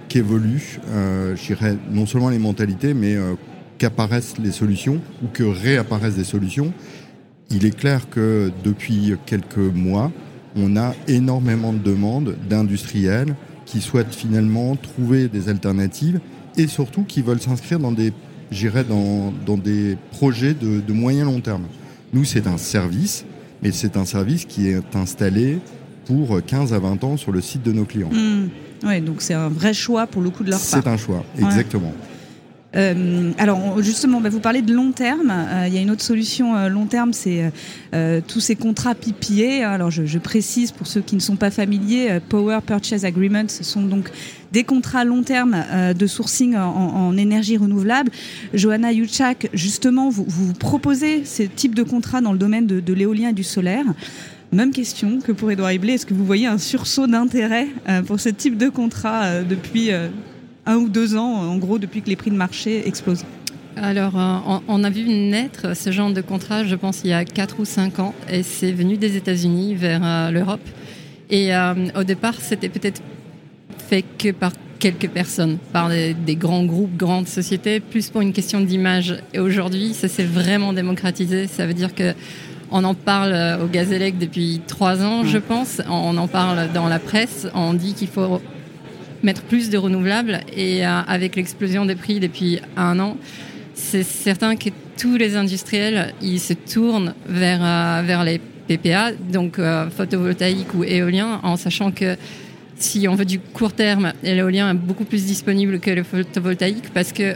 qu'évoluent, 0.09 0.81
je 0.87 1.47
dirais, 1.47 1.77
non 1.91 2.07
seulement 2.07 2.29
les 2.29 2.39
mentalités, 2.39 2.95
mais 2.95 3.17
qu'apparaissent 3.79 4.35
les 4.39 4.53
solutions 4.53 5.01
ou 5.25 5.27
que 5.33 5.43
réapparaissent 5.43 6.15
des 6.15 6.25
solutions. 6.25 6.73
Il 7.51 7.67
est 7.67 7.77
clair 7.77 8.09
que 8.11 8.53
depuis 8.63 9.15
quelques 9.27 9.57
mois, 9.57 10.13
on 10.55 10.77
a 10.77 10.95
énormément 11.09 11.73
de 11.73 11.79
demandes 11.79 12.37
d'industriels 12.49 13.35
qui 13.67 13.81
souhaitent 13.81 14.15
finalement 14.15 14.77
trouver 14.77 15.29
des 15.29 15.49
alternatives 15.49 16.21
et 16.57 16.67
surtout 16.67 17.03
qui 17.03 17.23
veulent 17.23 17.41
s'inscrire 17.41 17.79
dans 17.79 17.93
des, 17.93 18.13
dans, 18.89 19.33
dans 19.45 19.57
des 19.57 19.97
projets 20.13 20.55
de, 20.55 20.81
de 20.81 20.93
moyen 20.93 21.25
long 21.25 21.41
terme. 21.41 21.65
Nous, 22.13 22.25
c'est 22.25 22.47
un 22.47 22.59
service, 22.59 23.25
mais 23.63 23.73
c'est 23.73 23.97
un 23.97 24.05
service 24.05 24.45
qui 24.45 24.69
est 24.69 24.97
installé 24.97 25.59
pour 26.05 26.41
15 26.45 26.73
à 26.73 26.79
20 26.79 27.05
ans 27.05 27.17
sur 27.17 27.33
le 27.33 27.41
site 27.41 27.63
de 27.63 27.73
nos 27.73 27.85
clients. 27.85 28.11
Mmh. 28.13 28.49
Oui, 28.85 29.01
donc 29.01 29.23
c'est 29.23 29.35
un 29.35 29.49
vrai 29.49 29.73
choix 29.73 30.07
pour 30.07 30.23
le 30.23 30.31
coup 30.31 30.45
de 30.45 30.51
leur 30.51 30.59
part. 30.59 30.69
C'est 30.69 30.87
un 30.87 30.97
choix, 30.97 31.25
exactement. 31.39 31.93
Euh, 32.77 33.33
alors 33.39 33.81
justement, 33.83 34.21
bah, 34.21 34.29
vous 34.29 34.41
parlez 34.41 34.63
de 34.63 34.73
long 34.73 34.93
terme. 34.93 35.31
Euh, 35.31 35.65
il 35.69 35.75
y 35.75 35.79
a 35.79 35.81
une 35.81 35.91
autre 35.91 36.03
solution 36.03 36.57
euh, 36.57 36.69
long 36.69 36.87
terme, 36.87 37.13
c'est 37.13 37.53
tous 38.27 38.41
ces 38.41 38.57
contrats 38.57 38.95
PPA. 38.95 39.71
Alors 39.71 39.91
je, 39.91 40.19
précise 40.19 40.73
pour 40.73 40.87
ceux 40.87 41.01
qui 41.01 41.15
ne 41.15 41.21
sont 41.21 41.37
pas 41.37 41.51
familiers, 41.51 42.19
Power 42.29 42.59
Purchase 42.67 43.05
Agreements, 43.05 43.49
ce 43.49 43.63
sont 43.63 43.83
donc 43.83 44.11
des 44.53 44.65
contrats 44.65 45.05
long 45.05 45.23
terme 45.23 45.65
de 45.97 46.07
sourcing 46.07 46.57
en, 46.57 47.17
énergie 47.17 47.57
renouvelable. 47.57 48.11
Johanna 48.53 48.93
Yuchak, 48.93 49.49
justement, 49.53 50.09
vous, 50.09 50.53
proposez 50.55 51.25
ces 51.25 51.47
types 51.47 51.75
de 51.75 51.83
contrats 51.83 52.21
dans 52.21 52.33
le 52.33 52.39
domaine 52.39 52.67
de, 52.67 52.93
l'éolien 52.93 53.31
et 53.31 53.33
du 53.33 53.45
solaire. 53.45 53.85
Même 54.53 54.73
question 54.73 55.21
que 55.21 55.33
pour 55.33 55.51
Edouard 55.51 55.73
Iblé. 55.73 55.95
Est-ce 55.95 56.07
que 56.07 56.15
vous 56.15 56.27
voyez 56.27 56.47
un 56.47 56.59
sursaut 56.59 57.07
d'intérêt 57.07 57.69
pour 58.07 58.19
ce 58.19 58.29
type 58.29 58.57
de 58.57 58.69
contrat 58.69 59.43
depuis 59.43 59.91
un 60.67 60.77
ou 60.77 60.89
deux 60.89 61.17
ans, 61.17 61.33
en 61.33 61.57
gros, 61.57 61.79
depuis 61.79 62.03
que 62.03 62.09
les 62.09 62.17
prix 62.17 62.31
de 62.31 62.37
marché 62.37 62.87
explosent 62.87 63.25
alors, 63.77 64.13
euh, 64.17 64.61
on 64.69 64.85
a 64.85 64.91
vu 64.91 65.09
naître 65.09 65.77
ce 65.77 65.91
genre 65.91 66.13
de 66.13 66.21
contrat, 66.21 66.65
je 66.65 66.77
pense, 66.77 67.01
il 67.03 67.11
y 67.11 67.13
a 67.13 67.25
4 67.25 67.57
ou 67.59 67.65
5 67.65 67.99
ans, 67.99 68.15
et 68.31 68.43
c'est 68.43 68.73
venu 68.73 68.97
des 68.97 69.17
États-Unis 69.17 69.75
vers 69.75 70.01
euh, 70.05 70.31
l'Europe. 70.31 70.61
Et 71.31 71.55
euh, 71.55 71.75
au 71.97 72.05
départ, 72.05 72.35
c'était 72.39 72.69
peut-être 72.69 73.03
fait 73.89 74.05
que 74.17 74.31
par 74.31 74.53
quelques 74.79 75.09
personnes, 75.09 75.59
par 75.73 75.89
des, 75.89 76.37
grands 76.37 76.65
groupes, 76.65 76.97
grandes 76.97 77.27
sociétés, 77.27 77.81
plus 77.81 78.11
pour 78.11 78.21
une 78.21 78.33
question 78.33 78.61
d'image. 78.61 79.17
Et 79.33 79.41
aujourd'hui, 79.41 79.93
ça 79.93 80.09
s'est 80.09 80.25
vraiment 80.25 80.73
démocratisé. 80.73 81.47
Ça 81.47 81.67
veut 81.67 81.75
dire 81.75 81.95
que 81.95 82.15
on 82.71 82.85
en 82.85 82.95
parle 82.95 83.61
au 83.63 83.67
Gazélec 83.67 84.19
depuis 84.19 84.61
trois 84.67 85.03
ans, 85.03 85.25
je 85.25 85.39
pense. 85.39 85.81
On 85.89 86.17
en 86.17 86.29
parle 86.29 86.71
dans 86.73 86.89
la 86.89 86.99
presse. 86.99 87.47
On 87.55 87.73
dit 87.73 87.95
qu'il 87.95 88.09
faut 88.09 88.41
mettre 89.25 89.43
plus 89.43 89.71
de 89.71 89.79
renouvelables. 89.79 90.41
Et 90.57 90.87
euh, 90.87 91.01
avec 91.01 91.37
l'explosion 91.37 91.87
des 91.87 91.97
prix 91.97 92.21
depuis 92.21 92.61
un 92.77 93.01
an, 93.01 93.17
c'est 93.75 94.05
certain 94.05 94.55
que 94.57 94.71
tous 94.97 95.17
les 95.17 95.37
industriels, 95.37 96.15
ils 96.23 96.41
se 96.41 96.53
tournent 96.53 97.15
vers, 97.27 97.61
euh, 97.63 98.03
vers 98.05 98.25
les 98.25 98.41
PPA, 98.69 99.13
donc 99.13 99.59
euh, 99.59 99.91
photovoltaïque 99.91 100.73
ou 100.75 100.85
éolien, 100.85 101.41
en 101.43 101.57
sachant 101.57 101.91
que 101.91 102.17
si 102.77 103.07
on 103.09 103.15
veut 103.15 103.25
du 103.25 103.39
court 103.39 103.73
terme, 103.73 104.13
l'éolien 104.23 104.71
est 104.71 104.75
beaucoup 104.75 105.05
plus 105.05 105.25
disponible 105.27 105.81
que 105.81 105.91
le 105.91 106.03
photovoltaïque 106.03 106.91
parce 106.93 107.13
que 107.13 107.35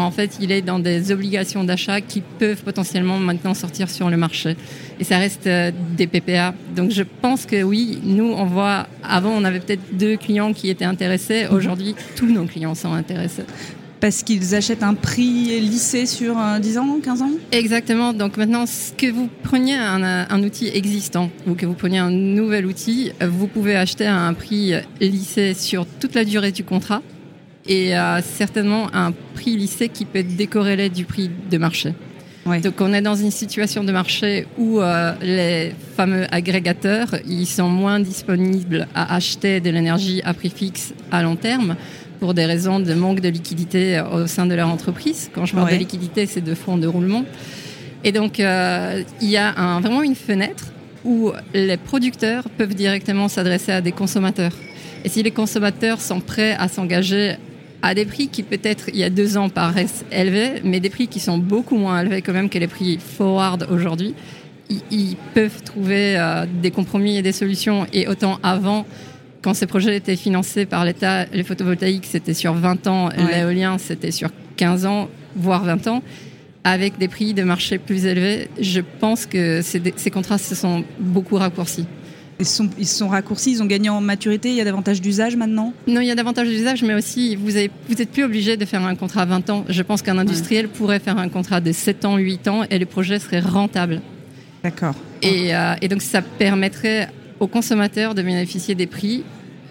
en 0.00 0.10
fait, 0.10 0.38
il 0.40 0.50
est 0.50 0.62
dans 0.62 0.78
des 0.78 1.12
obligations 1.12 1.62
d'achat 1.64 2.00
qui 2.00 2.20
peuvent 2.20 2.62
potentiellement 2.62 3.18
maintenant 3.18 3.54
sortir 3.54 3.88
sur 3.88 4.10
le 4.10 4.16
marché. 4.16 4.56
Et 4.98 5.04
ça 5.04 5.18
reste 5.18 5.46
euh, 5.46 5.70
des 5.96 6.06
PPA. 6.06 6.54
Donc 6.74 6.90
je 6.90 7.02
pense 7.02 7.46
que 7.46 7.62
oui, 7.62 8.00
nous, 8.02 8.32
on 8.32 8.44
voit, 8.44 8.86
avant, 9.02 9.30
on 9.30 9.44
avait 9.44 9.60
peut-être 9.60 9.96
deux 9.96 10.16
clients 10.16 10.52
qui 10.52 10.68
étaient 10.68 10.84
intéressés. 10.84 11.46
Aujourd'hui, 11.50 11.94
tous 12.16 12.26
nos 12.26 12.44
clients 12.44 12.74
sont 12.74 12.92
intéressés 12.92 13.44
parce 14.00 14.22
qu'ils 14.22 14.54
achètent 14.54 14.82
un 14.82 14.92
prix 14.92 15.60
lissé 15.60 16.04
sur 16.04 16.36
10 16.60 16.76
euh, 16.76 16.80
ans, 16.80 16.98
15 17.02 17.22
ans? 17.22 17.30
Exactement. 17.52 18.12
Donc 18.12 18.36
maintenant, 18.36 18.64
que 18.98 19.10
vous 19.10 19.30
preniez 19.42 19.76
un, 19.76 20.42
outil 20.42 20.68
existant 20.74 21.30
ou 21.46 21.54
que 21.54 21.64
vous 21.64 21.72
preniez 21.72 22.00
un 22.00 22.10
nouvel 22.10 22.66
outil, 22.66 23.12
vous 23.22 23.46
pouvez 23.46 23.76
acheter 23.76 24.04
à 24.04 24.20
un 24.20 24.34
prix 24.34 24.74
lissé 25.00 25.54
sur 25.54 25.86
toute 25.86 26.14
la 26.14 26.26
durée 26.26 26.52
du 26.52 26.64
contrat 26.64 27.00
et 27.66 27.96
euh, 27.96 28.20
certainement 28.22 28.88
un 28.94 29.12
prix 29.34 29.56
lissé 29.56 29.88
qui 29.88 30.04
peut 30.04 30.18
être 30.18 30.36
décorrélé 30.36 30.88
du 30.88 31.04
prix 31.04 31.30
de 31.50 31.58
marché. 31.58 31.94
Donc 32.62 32.74
on 32.80 32.92
est 32.92 33.00
dans 33.00 33.14
une 33.14 33.30
situation 33.30 33.84
de 33.84 33.92
marché 33.92 34.46
où 34.58 34.80
euh, 34.80 35.14
les 35.22 35.72
fameux 35.96 36.26
agrégateurs, 36.30 37.08
ils 37.26 37.46
sont 37.46 37.70
moins 37.70 38.00
disponibles 38.00 38.86
à 38.94 39.14
acheter 39.14 39.60
de 39.60 39.70
l'énergie 39.70 40.20
à 40.24 40.34
prix 40.34 40.50
fixe 40.50 40.92
à 41.10 41.22
long 41.22 41.36
terme 41.36 41.74
pour 42.20 42.34
des 42.34 42.44
raisons 42.44 42.80
de 42.80 42.92
manque 42.92 43.20
de 43.20 43.30
liquidité 43.30 44.02
au 44.12 44.26
sein 44.26 44.44
de 44.44 44.54
leur 44.54 44.68
entreprise. 44.68 45.30
Quand 45.34 45.46
je 45.46 45.54
parle 45.54 45.70
de 45.70 45.76
liquidité, 45.76 46.26
c'est 46.26 46.42
de 46.42 46.54
fonds 46.54 46.76
de 46.76 46.86
roulement. 46.86 47.24
Et 48.04 48.12
donc, 48.12 48.38
euh, 48.38 49.02
il 49.22 49.30
y 49.30 49.38
a 49.38 49.58
un, 49.58 49.80
vraiment 49.80 50.02
une 50.02 50.14
fenêtre 50.14 50.66
où 51.04 51.32
les 51.54 51.78
producteurs 51.78 52.44
peuvent 52.50 52.74
directement 52.74 53.28
s'adresser 53.28 53.72
à 53.72 53.80
des 53.80 53.92
consommateurs. 53.92 54.52
Et 55.04 55.08
si 55.08 55.22
les 55.22 55.30
consommateurs 55.30 56.00
sont 56.00 56.20
prêts 56.20 56.54
à 56.58 56.68
s'engager 56.68 57.36
à 57.84 57.94
des 57.94 58.06
prix 58.06 58.28
qui 58.28 58.42
peut-être 58.42 58.88
il 58.88 58.96
y 58.96 59.04
a 59.04 59.10
deux 59.10 59.36
ans 59.36 59.50
paraissent 59.50 60.06
élevés, 60.10 60.62
mais 60.64 60.80
des 60.80 60.88
prix 60.88 61.06
qui 61.06 61.20
sont 61.20 61.36
beaucoup 61.36 61.76
moins 61.76 62.00
élevés 62.00 62.22
quand 62.22 62.32
même 62.32 62.48
que 62.48 62.58
les 62.58 62.66
prix 62.66 62.98
forward 62.98 63.68
aujourd'hui, 63.70 64.14
ils, 64.90 65.16
peuvent 65.34 65.62
trouver 65.62 66.16
euh, 66.16 66.46
des 66.62 66.70
compromis 66.70 67.18
et 67.18 67.22
des 67.22 67.32
solutions. 67.32 67.86
Et 67.92 68.08
autant 68.08 68.38
avant, 68.42 68.86
quand 69.42 69.52
ces 69.52 69.66
projets 69.66 69.94
étaient 69.96 70.16
financés 70.16 70.64
par 70.64 70.86
l'État, 70.86 71.26
les 71.26 71.42
photovoltaïques, 71.42 72.06
c'était 72.06 72.32
sur 72.32 72.54
20 72.54 72.86
ans, 72.86 73.10
l'éolien, 73.30 73.76
c'était 73.76 74.10
sur 74.10 74.30
15 74.56 74.86
ans, 74.86 75.10
voire 75.36 75.62
20 75.64 75.86
ans, 75.88 76.02
avec 76.64 76.96
des 76.96 77.08
prix 77.08 77.34
de 77.34 77.42
marché 77.42 77.76
plus 77.76 78.06
élevés. 78.06 78.48
Je 78.58 78.80
pense 78.80 79.26
que 79.26 79.60
ces, 79.60 80.10
contrats 80.10 80.38
se 80.38 80.54
sont 80.54 80.84
beaucoup 80.98 81.36
raccourcis. 81.36 81.84
Ils 82.44 82.48
sont, 82.48 82.68
ils 82.78 82.86
sont 82.86 83.08
raccourcis, 83.08 83.52
ils 83.52 83.62
ont 83.62 83.66
gagné 83.66 83.88
en 83.88 84.02
maturité, 84.02 84.50
il 84.50 84.54
y 84.54 84.60
a 84.60 84.64
davantage 84.64 85.00
d'usage 85.00 85.34
maintenant? 85.34 85.72
Non, 85.86 86.02
il 86.02 86.06
y 86.06 86.10
a 86.10 86.14
davantage 86.14 86.46
d'usage, 86.46 86.82
mais 86.82 86.92
aussi 86.92 87.36
vous 87.36 87.52
n'êtes 87.52 87.72
vous 87.88 88.02
êtes 88.02 88.10
plus 88.10 88.22
obligé 88.22 88.58
de 88.58 88.66
faire 88.66 88.84
un 88.84 88.94
contrat 88.94 89.22
à 89.22 89.24
20 89.24 89.48
ans. 89.48 89.64
Je 89.70 89.82
pense 89.82 90.02
qu'un 90.02 90.18
industriel 90.18 90.68
pourrait 90.68 90.98
faire 90.98 91.16
un 91.16 91.30
contrat 91.30 91.62
de 91.62 91.72
7 91.72 92.04
ans, 92.04 92.18
8 92.18 92.48
ans 92.48 92.62
et 92.68 92.78
le 92.78 92.84
projet 92.84 93.18
serait 93.18 93.40
rentable. 93.40 94.02
D'accord. 94.62 94.94
Et, 95.22 95.54
euh, 95.54 95.74
et 95.80 95.88
donc 95.88 96.02
ça 96.02 96.20
permettrait 96.20 97.08
aux 97.40 97.46
consommateurs 97.46 98.14
de 98.14 98.20
bénéficier 98.20 98.74
des 98.74 98.86
prix 98.86 99.24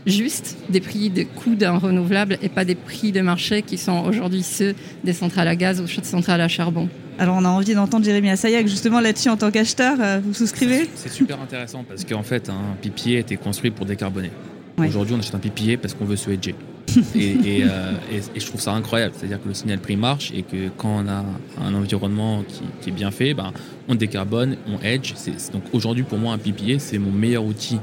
justes, 0.07 0.57
des 0.69 0.81
prix 0.81 1.11
de 1.11 1.23
coût 1.23 1.53
d'un 1.53 1.77
renouvelable 1.77 2.39
et 2.41 2.49
pas 2.49 2.65
des 2.65 2.75
prix 2.75 3.11
de 3.11 3.21
marché 3.21 3.61
qui 3.61 3.77
sont 3.77 4.03
aujourd'hui 4.03 4.41
ceux 4.41 4.73
des 5.03 5.13
centrales 5.13 5.47
à 5.47 5.55
gaz 5.55 5.79
ou 5.79 5.85
des 5.85 6.07
centrales 6.07 6.41
à 6.41 6.47
charbon. 6.47 6.89
Alors 7.19 7.35
on 7.37 7.45
a 7.45 7.49
envie 7.49 7.73
d'entendre 7.73 8.05
Jérémy 8.05 8.29
Assayac 8.29 8.67
justement 8.67 8.99
là-dessus 8.99 9.29
en 9.29 9.37
tant 9.37 9.51
qu'acheteur, 9.51 9.97
euh, 9.99 10.19
vous 10.23 10.33
souscrivez 10.33 10.89
C'est 10.95 11.11
super 11.11 11.39
intéressant 11.41 11.83
parce 11.87 12.03
qu'en 12.05 12.23
fait 12.23 12.49
un 12.49 12.75
pipier 12.81 13.17
a 13.17 13.19
été 13.19 13.37
construit 13.37 13.71
pour 13.71 13.85
décarboner. 13.85 14.31
Aujourd'hui 14.77 15.15
on 15.15 15.19
achète 15.19 15.35
un 15.35 15.39
pipier 15.39 15.77
parce 15.77 15.93
qu'on 15.93 16.05
veut 16.05 16.15
se 16.15 16.29
hedger. 16.29 16.55
Euh, 16.95 17.91
et, 18.11 18.39
je 18.39 18.45
trouve 18.45 18.61
ça 18.61 18.73
incroyable, 18.73 19.13
c'est-à-dire 19.17 19.41
que 19.41 19.47
le 19.47 19.53
signal 19.53 19.79
prix 19.79 19.95
marche 19.95 20.31
et 20.35 20.43
que 20.43 20.69
quand 20.77 21.03
on 21.03 21.07
a 21.07 21.23
un 21.63 21.73
environnement 21.73 22.43
qui, 22.81 22.89
est 22.89 22.93
bien 22.93 23.09
fait, 23.09 23.33
ben, 23.33 23.51
on 23.87 23.95
décarbone, 23.95 24.57
on 24.67 24.79
hedge. 24.83 25.13
donc 25.53 25.63
aujourd'hui 25.71 26.03
pour 26.03 26.17
moi 26.17 26.33
un 26.33 26.37
pipier 26.37 26.77
c'est 26.79 26.97
mon 26.97 27.11
meilleur 27.11 27.45
outil 27.45 27.79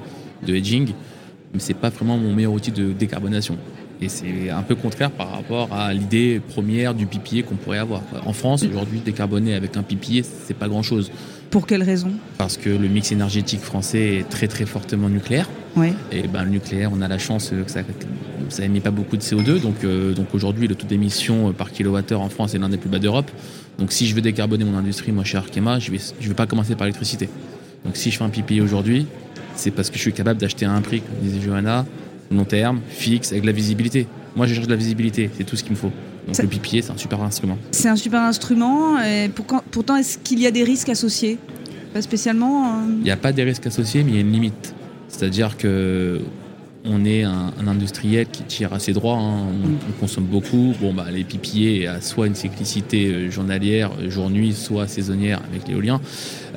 de 0.46 0.54
hedging 0.54 0.92
mais 1.52 1.60
c'est 1.60 1.74
pas 1.74 1.88
vraiment 1.88 2.18
mon 2.18 2.34
meilleur 2.34 2.52
outil 2.52 2.70
de 2.70 2.92
décarbonation. 2.92 3.56
Et 4.02 4.08
c'est 4.08 4.48
un 4.50 4.62
peu 4.62 4.74
contraire 4.74 5.10
par 5.10 5.30
rapport 5.30 5.68
à 5.72 5.92
l'idée 5.92 6.40
première 6.40 6.94
du 6.94 7.06
pipier 7.06 7.42
qu'on 7.42 7.56
pourrait 7.56 7.78
avoir. 7.78 8.02
En 8.24 8.32
France, 8.32 8.62
aujourd'hui, 8.62 9.00
décarboner 9.04 9.54
avec 9.54 9.76
un 9.76 9.82
pipier, 9.82 10.22
c'est 10.22 10.56
pas 10.56 10.68
grand 10.68 10.82
chose. 10.82 11.10
Pour 11.50 11.66
quelle 11.66 11.82
raison? 11.82 12.12
Parce 12.38 12.56
que 12.56 12.70
le 12.70 12.88
mix 12.88 13.12
énergétique 13.12 13.60
français 13.60 14.18
est 14.18 14.28
très 14.28 14.48
très 14.48 14.66
fortement 14.66 15.08
nucléaire. 15.08 15.48
Et 16.12 16.26
ben, 16.28 16.44
le 16.44 16.50
nucléaire, 16.50 16.90
on 16.92 17.00
a 17.00 17.08
la 17.08 17.18
chance 17.18 17.50
que 17.50 17.70
ça, 17.70 17.80
ça 18.48 18.64
émet 18.64 18.80
pas 18.80 18.90
beaucoup 18.90 19.16
de 19.16 19.22
CO2. 19.22 19.60
Donc, 19.60 19.84
euh, 19.84 20.14
donc 20.14 20.34
aujourd'hui, 20.34 20.66
le 20.66 20.74
taux 20.74 20.86
d'émission 20.86 21.52
par 21.52 21.70
kilowattheure 21.70 22.20
en 22.20 22.28
France 22.28 22.54
est 22.54 22.58
l'un 22.58 22.68
des 22.68 22.76
plus 22.76 22.88
bas 22.88 22.98
d'Europe. 22.98 23.30
Donc 23.78 23.92
si 23.92 24.06
je 24.06 24.14
veux 24.14 24.20
décarboner 24.20 24.64
mon 24.64 24.76
industrie, 24.76 25.12
moi 25.12 25.24
chez 25.24 25.38
Arkema, 25.38 25.78
je 25.78 25.90
vais, 25.90 25.98
je 26.20 26.28
vais 26.28 26.34
pas 26.34 26.46
commencer 26.46 26.74
par 26.74 26.86
l'électricité. 26.86 27.28
Donc 27.84 27.96
si 27.96 28.10
je 28.10 28.18
fais 28.18 28.24
un 28.24 28.28
pipier 28.28 28.60
aujourd'hui, 28.60 29.06
c'est 29.54 29.70
parce 29.70 29.90
que 29.90 29.96
je 29.96 30.02
suis 30.02 30.12
capable 30.12 30.40
d'acheter 30.40 30.66
à 30.66 30.72
un 30.72 30.80
prix, 30.82 31.00
comme 31.00 31.16
disait 31.22 31.40
Johanna, 31.40 31.86
long 32.30 32.44
terme, 32.44 32.80
fixe, 32.88 33.32
avec 33.32 33.44
la 33.44 33.52
visibilité. 33.52 34.06
Moi, 34.36 34.46
je 34.46 34.54
cherche 34.54 34.66
de 34.66 34.72
la 34.72 34.76
visibilité, 34.76 35.30
c'est 35.36 35.44
tout 35.44 35.56
ce 35.56 35.62
qu'il 35.62 35.72
me 35.72 35.76
faut. 35.76 35.92
Donc 36.26 36.38
le 36.38 36.48
pipier, 36.48 36.82
c'est 36.82 36.92
un 36.92 36.98
super 36.98 37.22
instrument. 37.22 37.58
C'est 37.72 37.88
un 37.88 37.96
super 37.96 38.20
instrument, 38.20 39.00
et 39.02 39.30
pourtant, 39.70 39.96
est-ce 39.96 40.18
qu'il 40.18 40.40
y 40.40 40.46
a 40.46 40.50
des 40.50 40.64
risques 40.64 40.88
associés? 40.88 41.38
Pas 41.92 42.02
spécialement 42.02 42.66
hein 42.66 42.84
Il 42.98 43.04
n'y 43.04 43.10
a 43.10 43.16
pas 43.16 43.32
des 43.32 43.42
risques 43.42 43.66
associés, 43.66 44.04
mais 44.04 44.12
il 44.12 44.14
y 44.14 44.18
a 44.18 44.20
une 44.20 44.32
limite. 44.32 44.74
C'est-à-dire 45.08 45.56
que 45.56 46.20
on 46.84 47.04
est 47.04 47.24
un, 47.24 47.52
industriel 47.66 48.26
qui 48.26 48.42
tire 48.44 48.72
assez 48.72 48.92
droit, 48.92 49.16
hein. 49.16 49.50
mm. 49.52 49.78
on, 49.88 50.00
consomme 50.00 50.24
beaucoup. 50.24 50.74
Bon, 50.80 50.94
bah, 50.94 51.06
les 51.12 51.24
pipiers 51.24 51.86
a 51.86 52.00
soit 52.00 52.26
une 52.26 52.34
cyclicité 52.34 53.06
euh, 53.06 53.30
journalière, 53.30 53.90
jour-nuit, 54.08 54.54
soit 54.54 54.86
saisonnière 54.86 55.40
avec 55.50 55.68
l'éolien. 55.68 56.00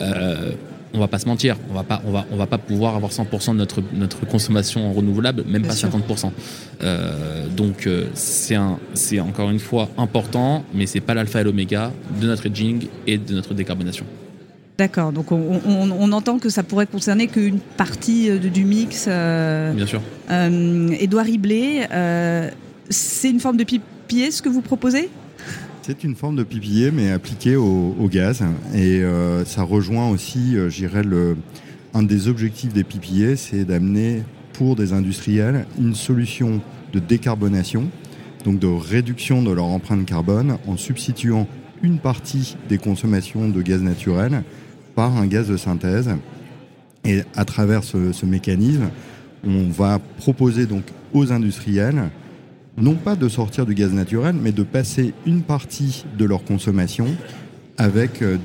Euh, 0.01 0.51
on 0.93 0.99
va 0.99 1.07
pas 1.07 1.19
se 1.19 1.27
mentir, 1.27 1.57
on 1.69 1.73
va 1.73 1.83
pas, 1.83 2.01
on 2.05 2.11
va, 2.11 2.25
on 2.31 2.35
va 2.35 2.45
pas 2.45 2.57
pouvoir 2.59 2.95
avoir 2.95 3.11
100% 3.11 3.51
de 3.51 3.57
notre, 3.57 3.81
notre 3.93 4.25
consommation 4.27 4.93
renouvelable, 4.93 5.43
même 5.47 5.63
pas 5.63 5.73
50%. 5.73 6.31
Euh, 6.81 7.47
donc 7.49 7.87
euh, 7.87 8.05
c'est 8.13 8.55
un, 8.55 8.77
c'est 8.93 9.19
encore 9.19 9.49
une 9.49 9.59
fois 9.59 9.89
important, 9.97 10.63
mais 10.73 10.85
c'est 10.85 10.99
pas 10.99 11.15
l'alpha 11.15 11.41
et 11.41 11.43
l'oméga 11.43 11.91
de 12.21 12.27
notre 12.27 12.45
hedging 12.45 12.87
et 13.07 13.17
de 13.17 13.33
notre 13.33 13.53
décarbonation. 13.53 14.05
D'accord, 14.77 15.11
donc 15.11 15.31
on, 15.31 16.11
entend 16.11 16.39
que 16.39 16.49
ça 16.49 16.63
pourrait 16.63 16.87
concerner 16.87 17.27
qu'une 17.27 17.59
partie 17.59 18.29
euh, 18.29 18.37
du 18.37 18.65
mix. 18.65 19.07
Bien 19.07 19.85
sûr. 19.87 20.01
Edouard 20.29 21.25
Riblet, 21.25 21.87
c'est 22.89 23.29
une 23.29 23.39
forme 23.39 23.57
de 23.57 23.63
pipier 23.63 24.31
ce 24.31 24.41
que 24.41 24.49
vous 24.49 24.61
proposez? 24.61 25.09
C'est 25.83 26.05
une 26.05 26.15
forme 26.15 26.37
de 26.37 26.43
pipier, 26.43 26.91
mais 26.91 27.11
appliquée 27.11 27.57
au, 27.57 28.07
gaz. 28.09 28.41
Et 28.73 29.03
euh, 29.03 29.43
ça 29.43 29.63
rejoint 29.63 30.09
aussi, 30.09 30.55
euh, 30.55 30.69
j'irais, 30.69 31.03
un 31.93 32.03
des 32.03 32.29
objectifs 32.29 32.71
des 32.71 32.85
pipiers, 32.85 33.35
c'est 33.35 33.65
d'amener 33.65 34.23
pour 34.53 34.77
des 34.77 34.93
industriels 34.93 35.65
une 35.77 35.93
solution 35.93 36.61
de 36.93 36.99
décarbonation, 36.99 37.89
donc 38.45 38.59
de 38.59 38.67
réduction 38.67 39.43
de 39.43 39.51
leur 39.51 39.65
empreinte 39.65 40.05
carbone, 40.05 40.57
en 40.67 40.77
substituant 40.77 41.47
une 41.81 41.99
partie 41.99 42.55
des 42.69 42.77
consommations 42.77 43.49
de 43.49 43.61
gaz 43.61 43.81
naturel 43.81 44.43
par 44.95 45.17
un 45.17 45.27
gaz 45.27 45.49
de 45.49 45.57
synthèse. 45.57 46.09
Et 47.03 47.23
à 47.35 47.43
travers 47.43 47.83
ce, 47.83 48.13
ce 48.13 48.25
mécanisme, 48.25 48.89
on 49.45 49.67
va 49.69 49.99
proposer 49.99 50.65
donc 50.65 50.83
aux 51.13 51.33
industriels 51.33 52.09
non 52.77 52.95
pas 52.95 53.15
de 53.15 53.27
sortir 53.29 53.65
du 53.65 53.73
gaz 53.73 53.91
naturel, 53.91 54.35
mais 54.39 54.51
de 54.51 54.63
passer 54.63 55.13
une 55.25 55.41
partie 55.41 56.05
de 56.17 56.25
leur 56.25 56.43
consommation 56.43 57.07
avec, 57.77 58.21
euh, 58.21 58.37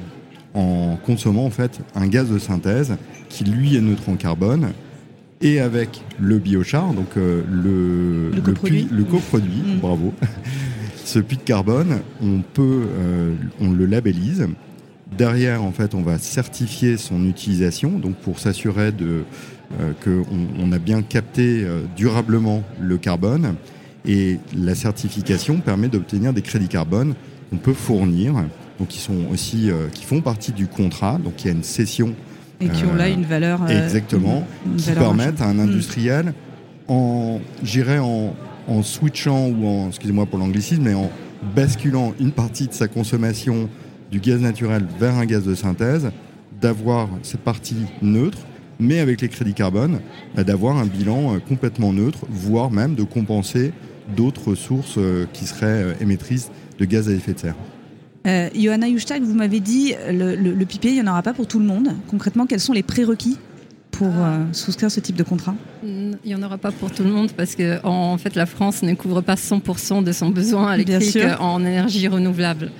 en 0.54 0.96
consommant 1.04 1.46
en 1.46 1.50
fait 1.50 1.80
un 1.94 2.06
gaz 2.06 2.30
de 2.30 2.38
synthèse 2.38 2.96
qui 3.28 3.44
lui 3.44 3.76
est 3.76 3.80
neutre 3.80 4.08
en 4.08 4.16
carbone 4.16 4.70
et 5.40 5.60
avec 5.60 6.02
le 6.18 6.38
biochar, 6.38 6.92
donc 6.92 7.16
euh, 7.16 7.42
le, 7.50 8.30
le, 8.34 8.40
coproduit, 8.42 8.88
le 8.90 9.04
coproduit 9.04 9.62
mm. 9.76 9.78
bravo. 9.78 10.12
Ce 11.04 11.18
puits 11.20 11.38
de 11.38 11.42
carbone, 11.42 12.00
on 12.20 12.42
peut, 12.42 12.82
euh, 12.86 13.34
on 13.60 13.70
le 13.70 13.86
labellise. 13.86 14.46
Derrière, 15.16 15.62
en 15.62 15.72
fait, 15.72 15.94
on 15.94 16.02
va 16.02 16.18
certifier 16.18 16.98
son 16.98 17.24
utilisation, 17.26 17.98
donc 17.98 18.16
pour 18.16 18.38
s'assurer 18.38 18.92
de 18.92 19.24
qu'on 20.02 20.24
on 20.58 20.72
a 20.72 20.78
bien 20.78 21.02
capté 21.02 21.66
durablement 21.96 22.62
le 22.80 22.96
carbone 22.98 23.54
et 24.06 24.38
la 24.56 24.74
certification 24.74 25.58
permet 25.58 25.88
d'obtenir 25.88 26.32
des 26.32 26.42
crédits 26.42 26.68
carbone 26.68 27.14
qu'on 27.50 27.56
peut 27.56 27.72
fournir, 27.72 28.34
donc 28.78 28.88
qui 28.88 28.98
sont 28.98 29.26
aussi 29.32 29.70
euh, 29.70 29.88
qui 29.92 30.04
font 30.04 30.20
partie 30.20 30.52
du 30.52 30.66
contrat, 30.66 31.18
donc 31.18 31.44
il 31.44 31.48
y 31.48 31.50
a 31.50 31.52
une 31.52 31.64
cession 31.64 32.14
et 32.60 32.68
qui 32.68 32.84
ont 32.84 32.94
là 32.94 33.08
une 33.08 33.24
valeur 33.24 33.62
euh, 33.62 33.84
exactement, 33.84 34.44
qui 34.76 34.90
permettent 34.90 35.40
à 35.40 35.46
un 35.46 35.58
industriel, 35.60 36.34
en 36.88 37.40
j'irais 37.62 38.00
en, 38.00 38.34
en 38.66 38.82
switchant 38.82 39.48
ou 39.48 39.66
en 39.66 39.88
excusez-moi 39.88 40.26
pour 40.26 40.38
l'anglicisme, 40.38 40.82
mais 40.82 40.94
en, 40.94 41.10
basculant 41.54 42.14
une 42.18 42.32
partie 42.32 42.66
de 42.66 42.72
sa 42.72 42.88
consommation 42.88 43.68
du 44.10 44.20
gaz 44.20 44.40
naturel 44.40 44.84
vers 44.98 45.14
un 45.16 45.26
gaz 45.26 45.44
de 45.44 45.54
synthèse, 45.54 46.10
d'avoir 46.60 47.08
cette 47.22 47.40
partie 47.40 47.86
neutre, 48.02 48.38
mais 48.78 48.98
avec 49.00 49.20
les 49.20 49.28
crédits 49.28 49.54
carbone, 49.54 50.00
bah, 50.34 50.44
d'avoir 50.44 50.76
un 50.76 50.86
bilan 50.86 51.34
euh, 51.34 51.38
complètement 51.38 51.92
neutre, 51.92 52.26
voire 52.30 52.70
même 52.70 52.94
de 52.94 53.02
compenser 53.02 53.72
d'autres 54.16 54.54
sources 54.54 54.96
euh, 54.98 55.26
qui 55.32 55.46
seraient 55.46 55.66
euh, 55.84 55.92
émettrices 56.00 56.50
de 56.78 56.84
gaz 56.84 57.08
à 57.08 57.12
effet 57.12 57.34
de 57.34 57.38
serre. 57.38 57.54
Euh, 58.26 58.48
Johanna 58.54 58.86
vous 59.22 59.34
m'avez 59.34 59.60
dit 59.60 59.94
le, 60.10 60.34
le, 60.34 60.52
le 60.52 60.66
il 60.84 60.92
n'y 60.92 61.00
en 61.00 61.06
aura 61.06 61.22
pas 61.22 61.32
pour 61.32 61.46
tout 61.46 61.58
le 61.58 61.64
monde. 61.64 61.90
Concrètement, 62.08 62.46
quels 62.46 62.60
sont 62.60 62.72
les 62.72 62.82
prérequis 62.82 63.38
pour 63.90 64.12
souscrire 64.52 64.90
ce 64.90 65.00
type 65.00 65.16
de 65.16 65.22
contrat? 65.24 65.54
Il 65.82 66.16
n'y 66.24 66.34
en 66.34 66.42
aura 66.42 66.58
pas 66.58 66.70
pour 66.70 66.90
tout 66.92 67.02
le 67.02 67.10
monde 67.10 67.32
parce 67.32 67.56
que 67.56 67.84
en 67.84 68.16
fait 68.18 68.36
la 68.36 68.46
France 68.46 68.82
ne 68.82 68.94
couvre 68.94 69.22
pas 69.22 69.34
100% 69.34 70.04
de 70.04 70.12
son 70.12 70.30
besoin 70.30 70.74
électrique 70.74 71.18
en 71.40 71.64
énergie 71.64 72.06
renouvelable. 72.06 72.70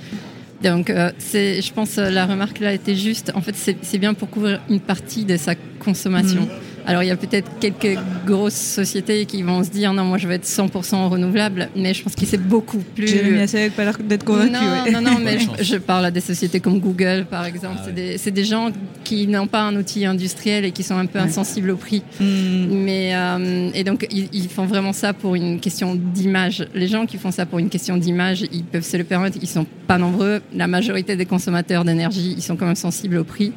Donc, 0.63 0.91
euh, 0.91 1.13
c'est, 1.19 1.63
je 1.63 1.73
pense, 1.73 1.97
la 1.97 2.27
remarque 2.27 2.59
là 2.59 2.73
était 2.73 2.97
juste. 2.97 3.33
En 3.35 3.41
fait, 3.41 3.55
c'est 3.55 3.99
bien 3.99 4.15
pour 4.15 4.29
couvrir 4.29 4.61
une 4.69 4.81
partie 4.81 5.25
de 5.25 5.37
sa 5.37 5.55
consommation. 5.55 6.43
Mm. 6.43 6.49
Alors 6.89 7.03
il 7.03 7.07
y 7.07 7.11
a 7.11 7.17
peut-être 7.17 7.51
quelques 7.61 7.99
grosses 8.25 8.55
sociétés 8.55 9.27
qui 9.27 9.43
vont 9.43 9.63
se 9.63 9.69
dire 9.69 9.93
non 9.93 10.05
moi 10.05 10.17
je 10.17 10.27
vais 10.27 10.37
être 10.37 10.47
100% 10.47 11.09
renouvelable, 11.09 11.69
mais 11.77 11.93
je 11.93 12.03
pense 12.03 12.15
que 12.15 12.25
c'est 12.25 12.43
beaucoup 12.43 12.79
plus. 12.79 13.07
Jérémy 13.07 13.41
Assayag 13.41 13.73
pas 13.73 13.85
l'air 13.85 13.99
d'être 13.99 14.25
convaincu. 14.25 14.53
Non, 14.53 14.93
non, 14.93 15.03
non, 15.03 15.19
mais 15.23 15.37
je, 15.61 15.77
parle 15.77 16.07
à 16.07 16.11
des 16.11 16.23
sociétés 16.23 16.61
comme 16.61 16.81
Google 16.81 17.27
par 17.29 17.45
exemple. 17.45 17.77
Ah 17.81 17.91
c'est 18.17 18.31
des, 18.31 18.45
gens 18.45 18.73
qui 19.05 19.27
n'ont 19.27 19.47
pas 19.47 19.61
un 19.61 19.77
outil 19.77 20.07
industriel 20.07 20.65
et 20.65 20.71
qui 20.73 20.83
sont 20.83 20.97
un 20.97 21.05
peu 21.05 21.19
insensibles 21.19 21.71
au 21.71 21.77
prix. 21.77 22.03
Mm. 22.21 22.25
Mais 22.71 23.11
euh, 23.13 23.71
et 23.75 23.85
donc 23.85 24.07
ils, 24.11 24.49
font 24.49 24.65
vraiment 24.65 24.95
ça 24.95 25.13
pour 25.13 25.35
une 25.35 25.61
question 25.61 25.95
d'image. 25.95 26.67
Les 26.75 26.89
gens 26.89 27.05
qui 27.05 27.19
font 27.19 27.31
ça 27.31 27.45
pour 27.45 27.59
une 27.59 27.69
question 27.69 27.99
d'image, 27.99 28.47
ils 28.51 28.65
peuvent 28.65 28.83
se 28.83 28.97
le 28.97 29.05
permettre. 29.05 29.37
Ils 29.43 29.49
sont 29.49 29.67
pas 29.87 29.99
nombreux. 29.99 30.41
La 30.55 30.67
majorité 30.67 31.17
des 31.17 31.27
consommateurs 31.27 31.85
d'énergie, 31.85 32.33
ils 32.35 32.43
sont 32.43 32.57
quand 32.57 32.67
même 32.67 32.77
sensibles 32.77 33.19
au 33.19 33.25
prix. 33.25 33.53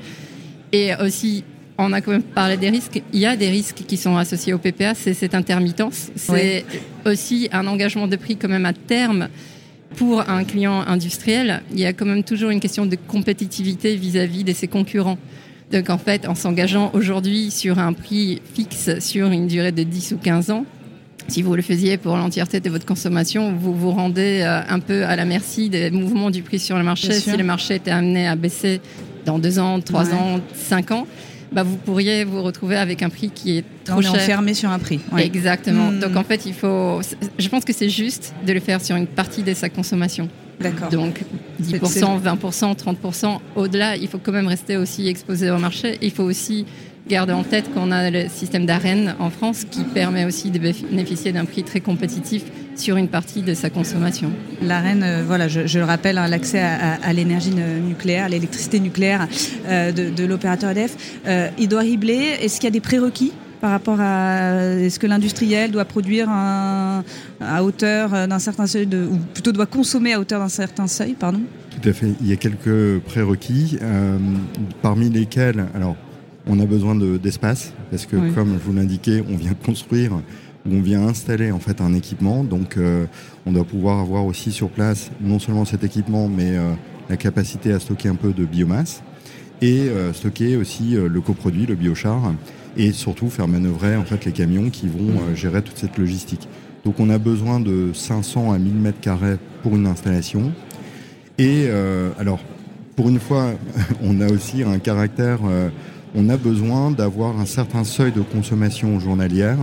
Et 0.74 0.92
aussi, 0.96 1.46
on 1.82 1.94
a 1.94 2.02
quand 2.02 2.12
même 2.12 2.24
parlé 2.24 2.58
des 2.58 2.70
risques. 2.70 3.02
Il 3.14 3.20
y 3.20 3.26
a 3.26 3.36
des 3.36 3.50
risques 3.50 3.84
qui 3.88 3.98
sont 3.98 4.18
associés 4.18 4.54
au 4.54 4.58
PPA, 4.58 4.94
c'est 4.96 5.14
cette 5.14 5.36
intermittence. 5.36 6.12
C'est 6.16 6.66
aussi 7.06 7.50
un 7.52 7.68
engagement 7.68 8.08
de 8.08 8.16
prix 8.16 8.38
quand 8.38 8.50
même 8.50 8.66
à 8.66 8.74
terme 8.74 9.30
pour 9.96 10.30
un 10.30 10.44
client 10.44 10.82
industriel. 10.82 11.64
Il 11.72 11.80
y 11.80 11.86
a 11.86 11.94
quand 11.94 12.06
même 12.06 12.24
toujours 12.24 12.50
une 12.50 12.60
question 12.60 12.86
de 12.86 12.96
compétitivité 12.96 13.96
vis-à-vis 13.96 14.44
de 14.44 14.54
ses 14.54 14.68
concurrents. 14.68 15.18
Donc 15.72 15.90
en 15.90 15.98
fait, 15.98 16.28
en 16.28 16.36
s'engageant 16.36 16.92
aujourd'hui 16.94 17.52
sur 17.52 17.80
un 17.80 17.94
prix 17.94 18.42
fixe 18.54 19.00
sur 19.00 19.28
une 19.28 19.48
durée 19.48 19.72
de 19.72 19.84
10 19.84 20.14
ou 20.14 20.18
15 20.18 20.52
ans, 20.52 20.66
si 21.28 21.42
vous 21.42 21.56
le 21.56 21.62
faisiez 21.62 21.98
pour 21.98 22.18
l'entièreté 22.18 22.60
de 22.60 22.70
votre 22.70 22.86
consommation, 22.86 23.54
vous 23.54 23.74
vous 23.74 23.92
rendez 23.92 24.42
euh, 24.42 24.62
un 24.68 24.80
peu 24.80 25.06
à 25.06 25.16
la 25.16 25.24
merci 25.24 25.70
des 25.70 25.92
mouvements 25.92 26.30
du 26.30 26.42
prix 26.42 26.60
sur 26.60 26.78
le 26.78 26.84
marché. 26.84 27.14
Si 27.14 27.36
le 27.38 27.44
marché 27.44 27.76
était 27.76 27.92
amené 27.92 28.28
à 28.28 28.36
baisser 28.36 28.82
dans 29.26 29.40
2 29.40 29.60
ans, 29.60 29.80
3 29.80 30.14
ans, 30.14 30.40
5 30.54 30.92
ans, 30.92 31.08
bah, 31.52 31.64
vous 31.64 31.76
pourriez 31.76 32.24
vous 32.24 32.42
retrouver 32.42 32.78
avec 32.78 33.04
un 33.04 33.10
prix 33.10 33.30
qui 33.30 33.58
est 33.58 33.66
trop 33.84 33.98
On 33.98 34.02
cher. 34.02 34.12
On 34.14 34.16
est 34.16 34.22
enfermé 34.22 34.54
sur 34.54 34.70
un 34.70 34.80
prix. 34.80 35.00
Exactement. 35.18 35.92
Hmm. 35.92 36.00
Donc 36.00 36.16
en 36.16 36.24
fait, 36.24 36.46
il 36.46 36.54
faut. 36.54 37.02
Je 37.38 37.50
pense 37.50 37.66
que 37.66 37.74
c'est 37.74 37.90
juste 37.90 38.34
de 38.46 38.54
le 38.54 38.60
faire 38.60 38.82
sur 38.82 38.96
une 38.96 39.08
partie 39.08 39.44
de 39.44 39.54
sa 39.54 39.70
consommation. 39.70 40.30
D'accord. 40.62 40.90
Donc 40.90 41.24
10%, 41.62 42.22
20%, 42.22 42.78
30%. 42.78 43.40
Au-delà, 43.56 43.98
il 43.98 44.08
faut 44.08 44.20
quand 44.20 44.32
même 44.32 44.48
rester 44.48 44.78
aussi 44.78 45.08
exposé 45.08 45.50
au 45.50 45.58
marché. 45.58 45.98
Il 46.02 46.12
faut 46.12 46.24
aussi 46.24 46.66
garder 47.08 47.34
en 47.34 47.44
tête 47.44 47.74
qu'on 47.74 47.92
a 47.92 48.10
le 48.10 48.28
système 48.30 48.66
d'arène 48.66 49.16
en 49.20 49.30
France 49.30 49.66
qui 49.70 49.84
permet 49.84 50.26
aussi 50.26 50.52
de 50.52 50.60
bénéficier 50.60 51.32
d'un 51.32 51.46
prix 51.46 51.64
très 51.64 51.82
compétitif 51.82 52.44
sur 52.76 52.98
une 52.98 53.08
partie 53.08 53.42
de 53.42 53.54
sa 53.54 53.70
consommation. 53.70 54.32
L'AREN, 54.62 55.04
euh, 55.04 55.24
voilà, 55.26 55.48
je, 55.48 55.78
le 55.78 55.86
rappelle, 55.86 56.18
hein, 56.18 56.28
l'accès 56.28 56.60
à, 56.60 57.14
l'énergie 57.14 57.52
nucléaire, 57.52 58.26
à 58.26 58.30
l'électricité 58.30 58.80
nucléaire 58.80 59.28
euh, 59.68 59.92
de, 59.92 60.26
l'opérateur 60.26 60.72
EDF. 60.72 60.96
Euh, 61.28 61.50
il 61.58 61.68
doit 61.68 61.82
ribler. 61.82 62.38
Est-ce 62.42 62.56
qu'il 62.56 62.66
y 62.66 62.68
a 62.68 62.72
des 62.72 62.80
prérequis 62.80 63.34
par 63.60 63.72
rapport 63.72 64.00
à 64.00 64.56
est-ce 64.80 64.98
que 64.98 65.06
l'industriel 65.06 65.70
doit 65.70 65.86
produire 65.86 66.28
à 66.30 67.04
hauteur 67.62 68.28
d'un 68.28 68.40
certain 68.40 68.66
seuil 68.66 68.88
de, 68.88 69.06
ou 69.06 69.18
plutôt 69.36 69.52
doit 69.52 69.68
consommer 69.68 70.14
à 70.14 70.20
hauteur 70.20 70.40
d'un 70.40 70.50
certain 70.50 70.88
seuil, 70.88 71.14
pardon? 71.14 71.42
Tout 71.70 71.88
à 71.88 71.94
fait. 71.94 72.08
Il 72.22 72.28
y 72.28 72.34
a 72.34 72.38
quelques 72.38 73.00
prérequis, 73.02 73.78
parmi 74.82 75.12
lesquels, 75.12 75.68
alors, 75.76 75.96
on 76.48 76.60
a 76.60 76.66
besoin 76.66 76.96
d'espace 76.96 77.74
parce 77.90 78.06
que, 78.06 78.16
comme 78.34 78.54
je 78.54 78.66
vous 78.66 78.74
l'indiquais, 78.74 79.24
on 79.30 79.36
vient 79.36 79.54
construire 79.54 80.14
où 80.66 80.76
on 80.76 80.82
vient 80.82 81.08
installer 81.08 81.52
en 81.52 81.60
fait 81.60 81.82
un 81.82 81.94
équipement. 81.94 82.44
Donc 82.44 82.78
euh, 82.78 83.06
on 83.46 83.52
doit 83.52 83.64
pouvoir 83.64 84.00
avoir 84.00 84.26
aussi 84.26 84.52
sur 84.52 84.70
place 84.70 85.12
non 85.22 85.40
seulement 85.40 85.66
cet 85.66 85.84
équipement, 85.84 86.28
mais 86.28 86.58
euh, 86.58 86.74
la 87.10 87.18
capacité 87.18 87.74
à 87.74 87.80
stocker 87.80 88.10
un 88.10 88.16
peu 88.16 88.34
de 88.34 88.46
biomasse 88.46 89.04
et 89.62 89.90
euh, 89.90 90.14
stocker 90.14 90.58
aussi 90.58 90.96
le 90.96 91.22
coproduit, 91.22 91.66
le 91.66 91.76
biochar, 91.76 92.34
et 92.78 92.92
surtout 92.92 93.30
faire 93.30 93.48
manœuvrer 93.48 93.96
en 93.96 94.04
fait 94.04 94.26
les 94.26 94.32
camions 94.32 94.70
qui 94.70 94.88
vont 94.88 95.36
gérer 95.36 95.62
toute 95.62 95.78
cette 95.78 95.98
logistique. 95.98 96.48
Donc 96.84 97.00
on 97.00 97.10
a 97.12 97.20
besoin 97.20 97.60
de 97.60 97.92
500 97.94 98.52
à 98.52 98.58
1000 98.58 98.74
mètres 98.74 99.00
carrés 99.00 99.38
pour 99.62 99.76
une 99.76 99.86
installation. 99.86 100.52
Et 101.38 101.70
alors 102.18 102.40
pour 102.96 103.10
une 103.10 103.20
fois, 103.20 103.52
on 104.02 104.20
a 104.20 104.32
aussi 104.32 104.64
un 104.64 104.80
caractère, 104.80 105.40
on 106.16 106.30
a 106.30 106.38
besoin 106.38 106.92
d'avoir 106.92 107.40
un 107.40 107.46
certain 107.46 107.84
seuil 107.84 108.12
de 108.12 108.22
consommation 108.22 109.00
journalière 109.00 109.58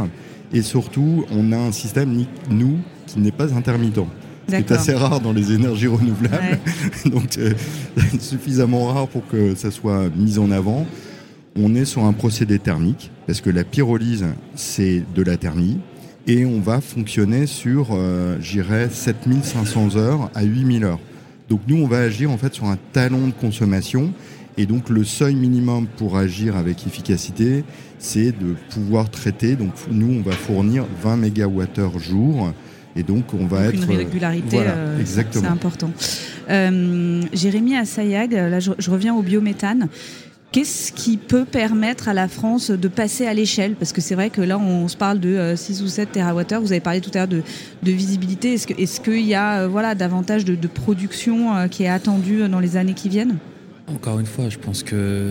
et 0.52 0.62
surtout, 0.62 1.26
on 1.30 1.52
a 1.52 1.58
un 1.58 1.72
système, 1.72 2.24
nous, 2.50 2.78
qui 3.06 3.20
n'est 3.20 3.32
pas 3.32 3.54
intermittent. 3.54 4.00
C'est 4.48 4.72
assez 4.72 4.94
rare 4.94 5.20
dans 5.20 5.34
les 5.34 5.52
énergies 5.52 5.88
renouvelables. 5.88 6.58
Donc, 7.04 7.24
c'est 7.30 7.54
suffisamment 8.20 8.86
rare 8.86 9.08
pour 9.08 9.26
que 9.28 9.54
ça 9.54 9.70
soit 9.70 10.08
mis 10.16 10.38
en 10.38 10.50
avant. 10.50 10.86
On 11.54 11.74
est 11.74 11.84
sur 11.84 12.04
un 12.04 12.14
procédé 12.14 12.58
thermique, 12.58 13.10
parce 13.26 13.42
que 13.42 13.50
la 13.50 13.64
pyrolyse, 13.64 14.24
c'est 14.54 15.02
de 15.14 15.22
la 15.22 15.36
thermie. 15.36 15.78
Et 16.26 16.46
on 16.46 16.60
va 16.60 16.80
fonctionner 16.80 17.46
sur, 17.46 17.88
euh, 17.92 18.38
j'irais, 18.40 18.88
7500 18.90 19.96
heures 19.96 20.30
à 20.34 20.44
8000 20.44 20.84
heures. 20.84 21.00
Donc, 21.50 21.60
nous, 21.68 21.76
on 21.76 21.86
va 21.86 21.98
agir 21.98 22.30
en 22.30 22.38
fait 22.38 22.54
sur 22.54 22.66
un 22.66 22.78
talon 22.92 23.26
de 23.26 23.32
consommation 23.32 24.12
et 24.58 24.66
donc 24.66 24.90
le 24.90 25.04
seuil 25.04 25.36
minimum 25.36 25.86
pour 25.86 26.16
agir 26.16 26.56
avec 26.56 26.84
efficacité, 26.84 27.64
c'est 27.98 28.32
de 28.32 28.56
pouvoir 28.70 29.08
traiter. 29.08 29.54
Donc 29.54 29.72
nous, 29.88 30.18
on 30.18 30.28
va 30.28 30.32
fournir 30.32 30.84
20 31.02 31.16
MWh 31.16 31.98
jour. 31.98 32.52
Et 32.96 33.04
donc, 33.04 33.32
on 33.32 33.46
va 33.46 33.66
être. 33.66 33.74
Une 33.74 33.96
régularité, 33.96 34.58
euh, 34.58 35.00
c'est 35.04 35.46
important. 35.46 35.90
Euh, 36.50 37.22
Jérémy 37.32 37.76
Assayag, 37.76 38.32
là, 38.32 38.58
je, 38.58 38.90
reviens 38.90 39.14
au 39.14 39.22
biométhane. 39.22 39.88
Qu'est-ce 40.50 40.90
qui 40.90 41.18
peut 41.18 41.44
permettre 41.44 42.08
à 42.08 42.14
la 42.14 42.26
France 42.26 42.70
de 42.72 42.88
passer 42.88 43.26
à 43.26 43.34
l'échelle? 43.34 43.74
Parce 43.74 43.92
que 43.92 44.00
c'est 44.00 44.16
vrai 44.16 44.30
que 44.30 44.40
là, 44.40 44.58
on 44.58 44.88
se 44.88 44.96
parle 44.96 45.20
de 45.20 45.54
6 45.54 45.80
euh, 45.80 45.84
ou 45.84 45.88
7 45.88 46.12
TWh. 46.12 46.56
Vous 46.60 46.72
avez 46.72 46.80
parlé 46.80 47.00
tout 47.00 47.10
à 47.14 47.18
l'heure 47.18 47.28
de, 47.28 47.42
visibilité. 47.84 48.54
Est-ce 48.54 49.00
qu'il 49.00 49.12
est 49.12 49.22
y 49.22 49.34
a 49.36 49.68
voilà, 49.68 49.94
davantage 49.94 50.44
de, 50.44 50.56
de 50.56 50.66
production 50.66 51.68
qui 51.68 51.84
est 51.84 51.88
attendue 51.88 52.48
dans 52.48 52.60
les 52.60 52.76
années 52.76 52.94
qui 52.94 53.08
viennent? 53.08 53.36
Encore 53.94 54.20
une 54.20 54.26
fois, 54.26 54.48
je 54.48 54.58
pense 54.58 54.82
que 54.82 55.30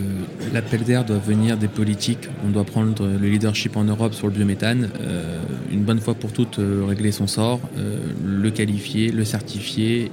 l'appel 0.52 0.82
d'air 0.82 1.04
doit 1.04 1.18
venir 1.18 1.56
des 1.56 1.68
politiques. 1.68 2.28
On 2.44 2.50
doit 2.50 2.64
prendre 2.64 3.06
le 3.06 3.28
leadership 3.28 3.76
en 3.76 3.84
Europe 3.84 4.14
sur 4.14 4.26
le 4.26 4.32
biométhane, 4.32 4.90
euh, 5.00 5.38
une 5.70 5.82
bonne 5.82 6.00
fois 6.00 6.14
pour 6.14 6.32
toutes 6.32 6.58
euh, 6.58 6.84
régler 6.86 7.12
son 7.12 7.26
sort, 7.26 7.60
euh, 7.76 7.98
le 8.24 8.50
qualifier, 8.50 9.10
le 9.10 9.24
certifier, 9.24 10.10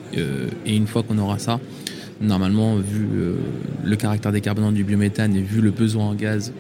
et 0.66 0.76
une 0.76 0.88
fois 0.88 1.04
qu'on 1.04 1.18
aura 1.18 1.40
ça, 1.40 1.60
normalement, 2.22 2.78
vu 2.78 3.08
le 3.84 3.96
caractère 3.96 4.32
décarbonant 4.32 4.72
du 4.72 4.84
biométhane 4.84 5.36
et 5.36 5.42
vu 5.42 5.62
le 5.62 5.72
besoin 5.72 6.06
en 6.06 6.14
gaz 6.14 6.54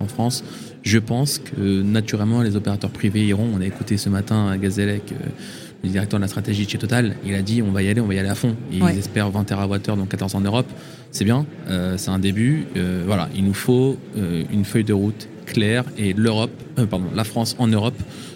en 0.00 0.06
France, 0.06 0.44
je 0.82 0.98
pense 0.98 1.38
que 1.38 1.82
naturellement 1.82 2.42
les 2.42 2.56
opérateurs 2.56 2.90
privés 2.90 3.26
iront. 3.26 3.48
On 3.54 3.60
a 3.60 3.66
écouté 3.66 3.96
ce 3.96 4.08
matin 4.08 4.48
à 4.48 4.58
Gazélec 4.58 5.14
le 5.84 5.90
directeur 5.90 6.18
de 6.18 6.24
la 6.24 6.28
stratégie 6.28 6.64
de 6.64 6.70
chez 6.70 6.78
Total, 6.78 7.14
il 7.24 7.34
a 7.34 7.42
dit 7.42 7.62
on 7.62 7.70
va 7.70 7.82
y 7.82 7.88
aller, 7.88 8.00
on 8.00 8.06
va 8.06 8.14
y 8.14 8.18
aller 8.18 8.28
à 8.28 8.34
fond. 8.34 8.56
Ils 8.72 8.82
espèrent 8.98 9.30
20 9.30 9.44
TWh, 9.44 9.96
donc 9.96 10.08
14 10.08 10.34
en 10.34 10.40
Europe. 10.40 10.66
C'est 11.10 11.24
bien, 11.24 11.46
euh, 11.68 11.96
c'est 11.96 12.10
un 12.10 12.18
début. 12.18 12.66
Euh, 12.76 13.04
voilà, 13.06 13.28
il 13.36 13.44
nous 13.44 13.54
faut 13.54 13.96
euh, 14.16 14.42
une 14.52 14.64
feuille 14.64 14.84
de 14.84 14.92
route 14.92 15.28
claire 15.46 15.84
et 15.98 16.14
l'Europe, 16.14 16.50
pardon, 16.90 17.06
la 17.14 17.24
France 17.24 17.54
en 17.58 17.68
Europe 17.68 17.94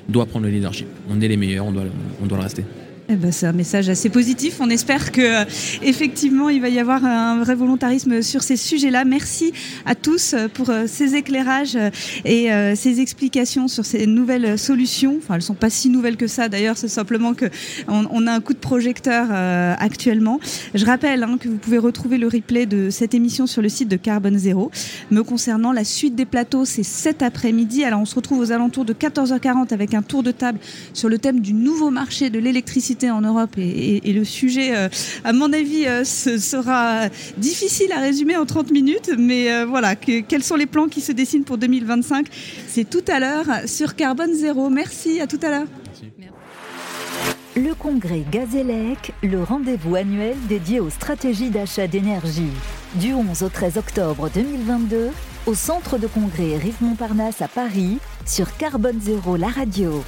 doit 0.08 0.26
prendre 0.26 0.44
le 0.44 0.52
leadership. 0.52 0.86
On 1.10 1.20
est 1.20 1.28
les 1.28 1.36
meilleurs, 1.36 1.66
on 1.66 1.72
doit, 1.72 1.84
on 2.22 2.26
doit 2.26 2.38
le 2.38 2.44
rester. 2.44 2.64
Eh 3.10 3.16
ben, 3.16 3.32
c'est 3.32 3.46
un 3.46 3.54
message 3.54 3.88
assez 3.88 4.10
positif. 4.10 4.58
On 4.60 4.68
espère 4.68 5.12
que 5.12 5.22
euh, 5.22 5.44
effectivement 5.80 6.50
il 6.50 6.60
va 6.60 6.68
y 6.68 6.78
avoir 6.78 7.06
un 7.06 7.42
vrai 7.42 7.54
volontarisme 7.54 8.20
sur 8.20 8.42
ces 8.42 8.58
sujets-là. 8.58 9.06
Merci 9.06 9.54
à 9.86 9.94
tous 9.94 10.34
euh, 10.34 10.48
pour 10.52 10.68
euh, 10.68 10.84
ces 10.86 11.14
éclairages 11.14 11.78
et 12.26 12.48
ces 12.74 13.00
explications 13.00 13.66
sur 13.66 13.86
ces 13.86 14.06
nouvelles 14.06 14.58
solutions. 14.58 15.16
Enfin, 15.16 15.36
elles 15.36 15.42
sont 15.42 15.54
pas 15.54 15.70
si 15.70 15.88
nouvelles 15.88 16.18
que 16.18 16.26
ça. 16.26 16.50
D'ailleurs, 16.50 16.76
c'est 16.76 16.88
simplement 16.88 17.32
que 17.32 17.46
on, 17.86 18.26
a 18.26 18.32
un 18.32 18.40
coup 18.40 18.52
de 18.52 18.58
projecteur 18.58 19.30
actuellement. 19.30 20.40
Je 20.74 20.84
rappelle 20.84 21.22
hein, 21.22 21.36
que 21.38 21.48
vous 21.48 21.56
pouvez 21.56 21.78
retrouver 21.78 22.18
le 22.18 22.26
replay 22.26 22.66
de 22.66 22.90
cette 22.90 23.14
émission 23.14 23.46
sur 23.46 23.62
le 23.62 23.68
site 23.68 23.88
de 23.88 23.96
Carbone 23.96 24.38
Zéro. 24.38 24.70
Me 25.10 25.22
concernant 25.22 25.72
la 25.72 25.84
suite 25.84 26.14
des 26.14 26.26
plateaux, 26.26 26.64
c'est 26.64 26.82
cet 26.82 27.22
après-midi. 27.22 27.84
Alors, 27.84 28.00
on 28.00 28.06
se 28.06 28.14
retrouve 28.14 28.40
aux 28.40 28.52
alentours 28.52 28.84
de 28.84 28.92
14h40 28.92 29.72
avec 29.72 29.94
un 29.94 30.02
tour 30.02 30.22
de 30.22 30.30
table 30.30 30.58
sur 30.92 31.08
le 31.08 31.18
thème 31.18 31.40
du 31.40 31.54
nouveau 31.54 31.90
marché 31.90 32.30
de 32.30 32.38
l'électricité 32.38 32.97
en 33.04 33.20
Europe 33.20 33.56
et, 33.58 34.00
le 34.12 34.24
sujet, 34.24 34.72
à 35.24 35.32
mon 35.32 35.52
avis, 35.52 35.86
ce 36.04 36.38
sera 36.38 37.08
difficile 37.36 37.92
à 37.92 38.00
résumer 38.00 38.36
en 38.36 38.46
30 38.46 38.70
minutes, 38.70 39.10
mais 39.18 39.64
voilà, 39.64 39.96
quels 39.96 40.42
sont 40.42 40.56
les 40.56 40.66
plans 40.66 40.88
qui 40.88 41.00
se 41.00 41.12
dessinent 41.12 41.44
pour 41.44 41.58
2025 41.58 42.26
C'est 42.66 42.88
tout 42.88 43.04
à 43.08 43.20
l'heure 43.20 43.46
sur 43.66 43.94
Carbone 43.94 44.34
Zéro. 44.34 44.70
Merci, 44.70 45.20
à 45.20 45.26
tout 45.26 45.40
à 45.42 45.50
l'heure. 45.50 45.66
Le 47.56 47.74
congrès 47.74 48.24
Gazélec, 48.30 49.12
le 49.22 49.42
rendez-vous 49.42 49.96
annuel 49.96 50.36
dédié 50.48 50.78
aux 50.78 50.90
stratégies 50.90 51.50
d'achat 51.50 51.88
d'énergie. 51.88 52.52
Du 52.94 53.12
11 53.14 53.42
au 53.42 53.48
13 53.48 53.78
octobre 53.78 54.30
2022, 54.32 55.10
au 55.46 55.54
centre 55.54 55.98
de 55.98 56.06
congrès 56.06 56.56
Rive 56.56 56.76
Montparnasse 56.80 57.42
à 57.42 57.48
Paris, 57.48 57.98
sur 58.26 58.56
Carbone 58.58 59.00
Zéro, 59.00 59.36
la 59.36 59.48
radio. 59.48 60.04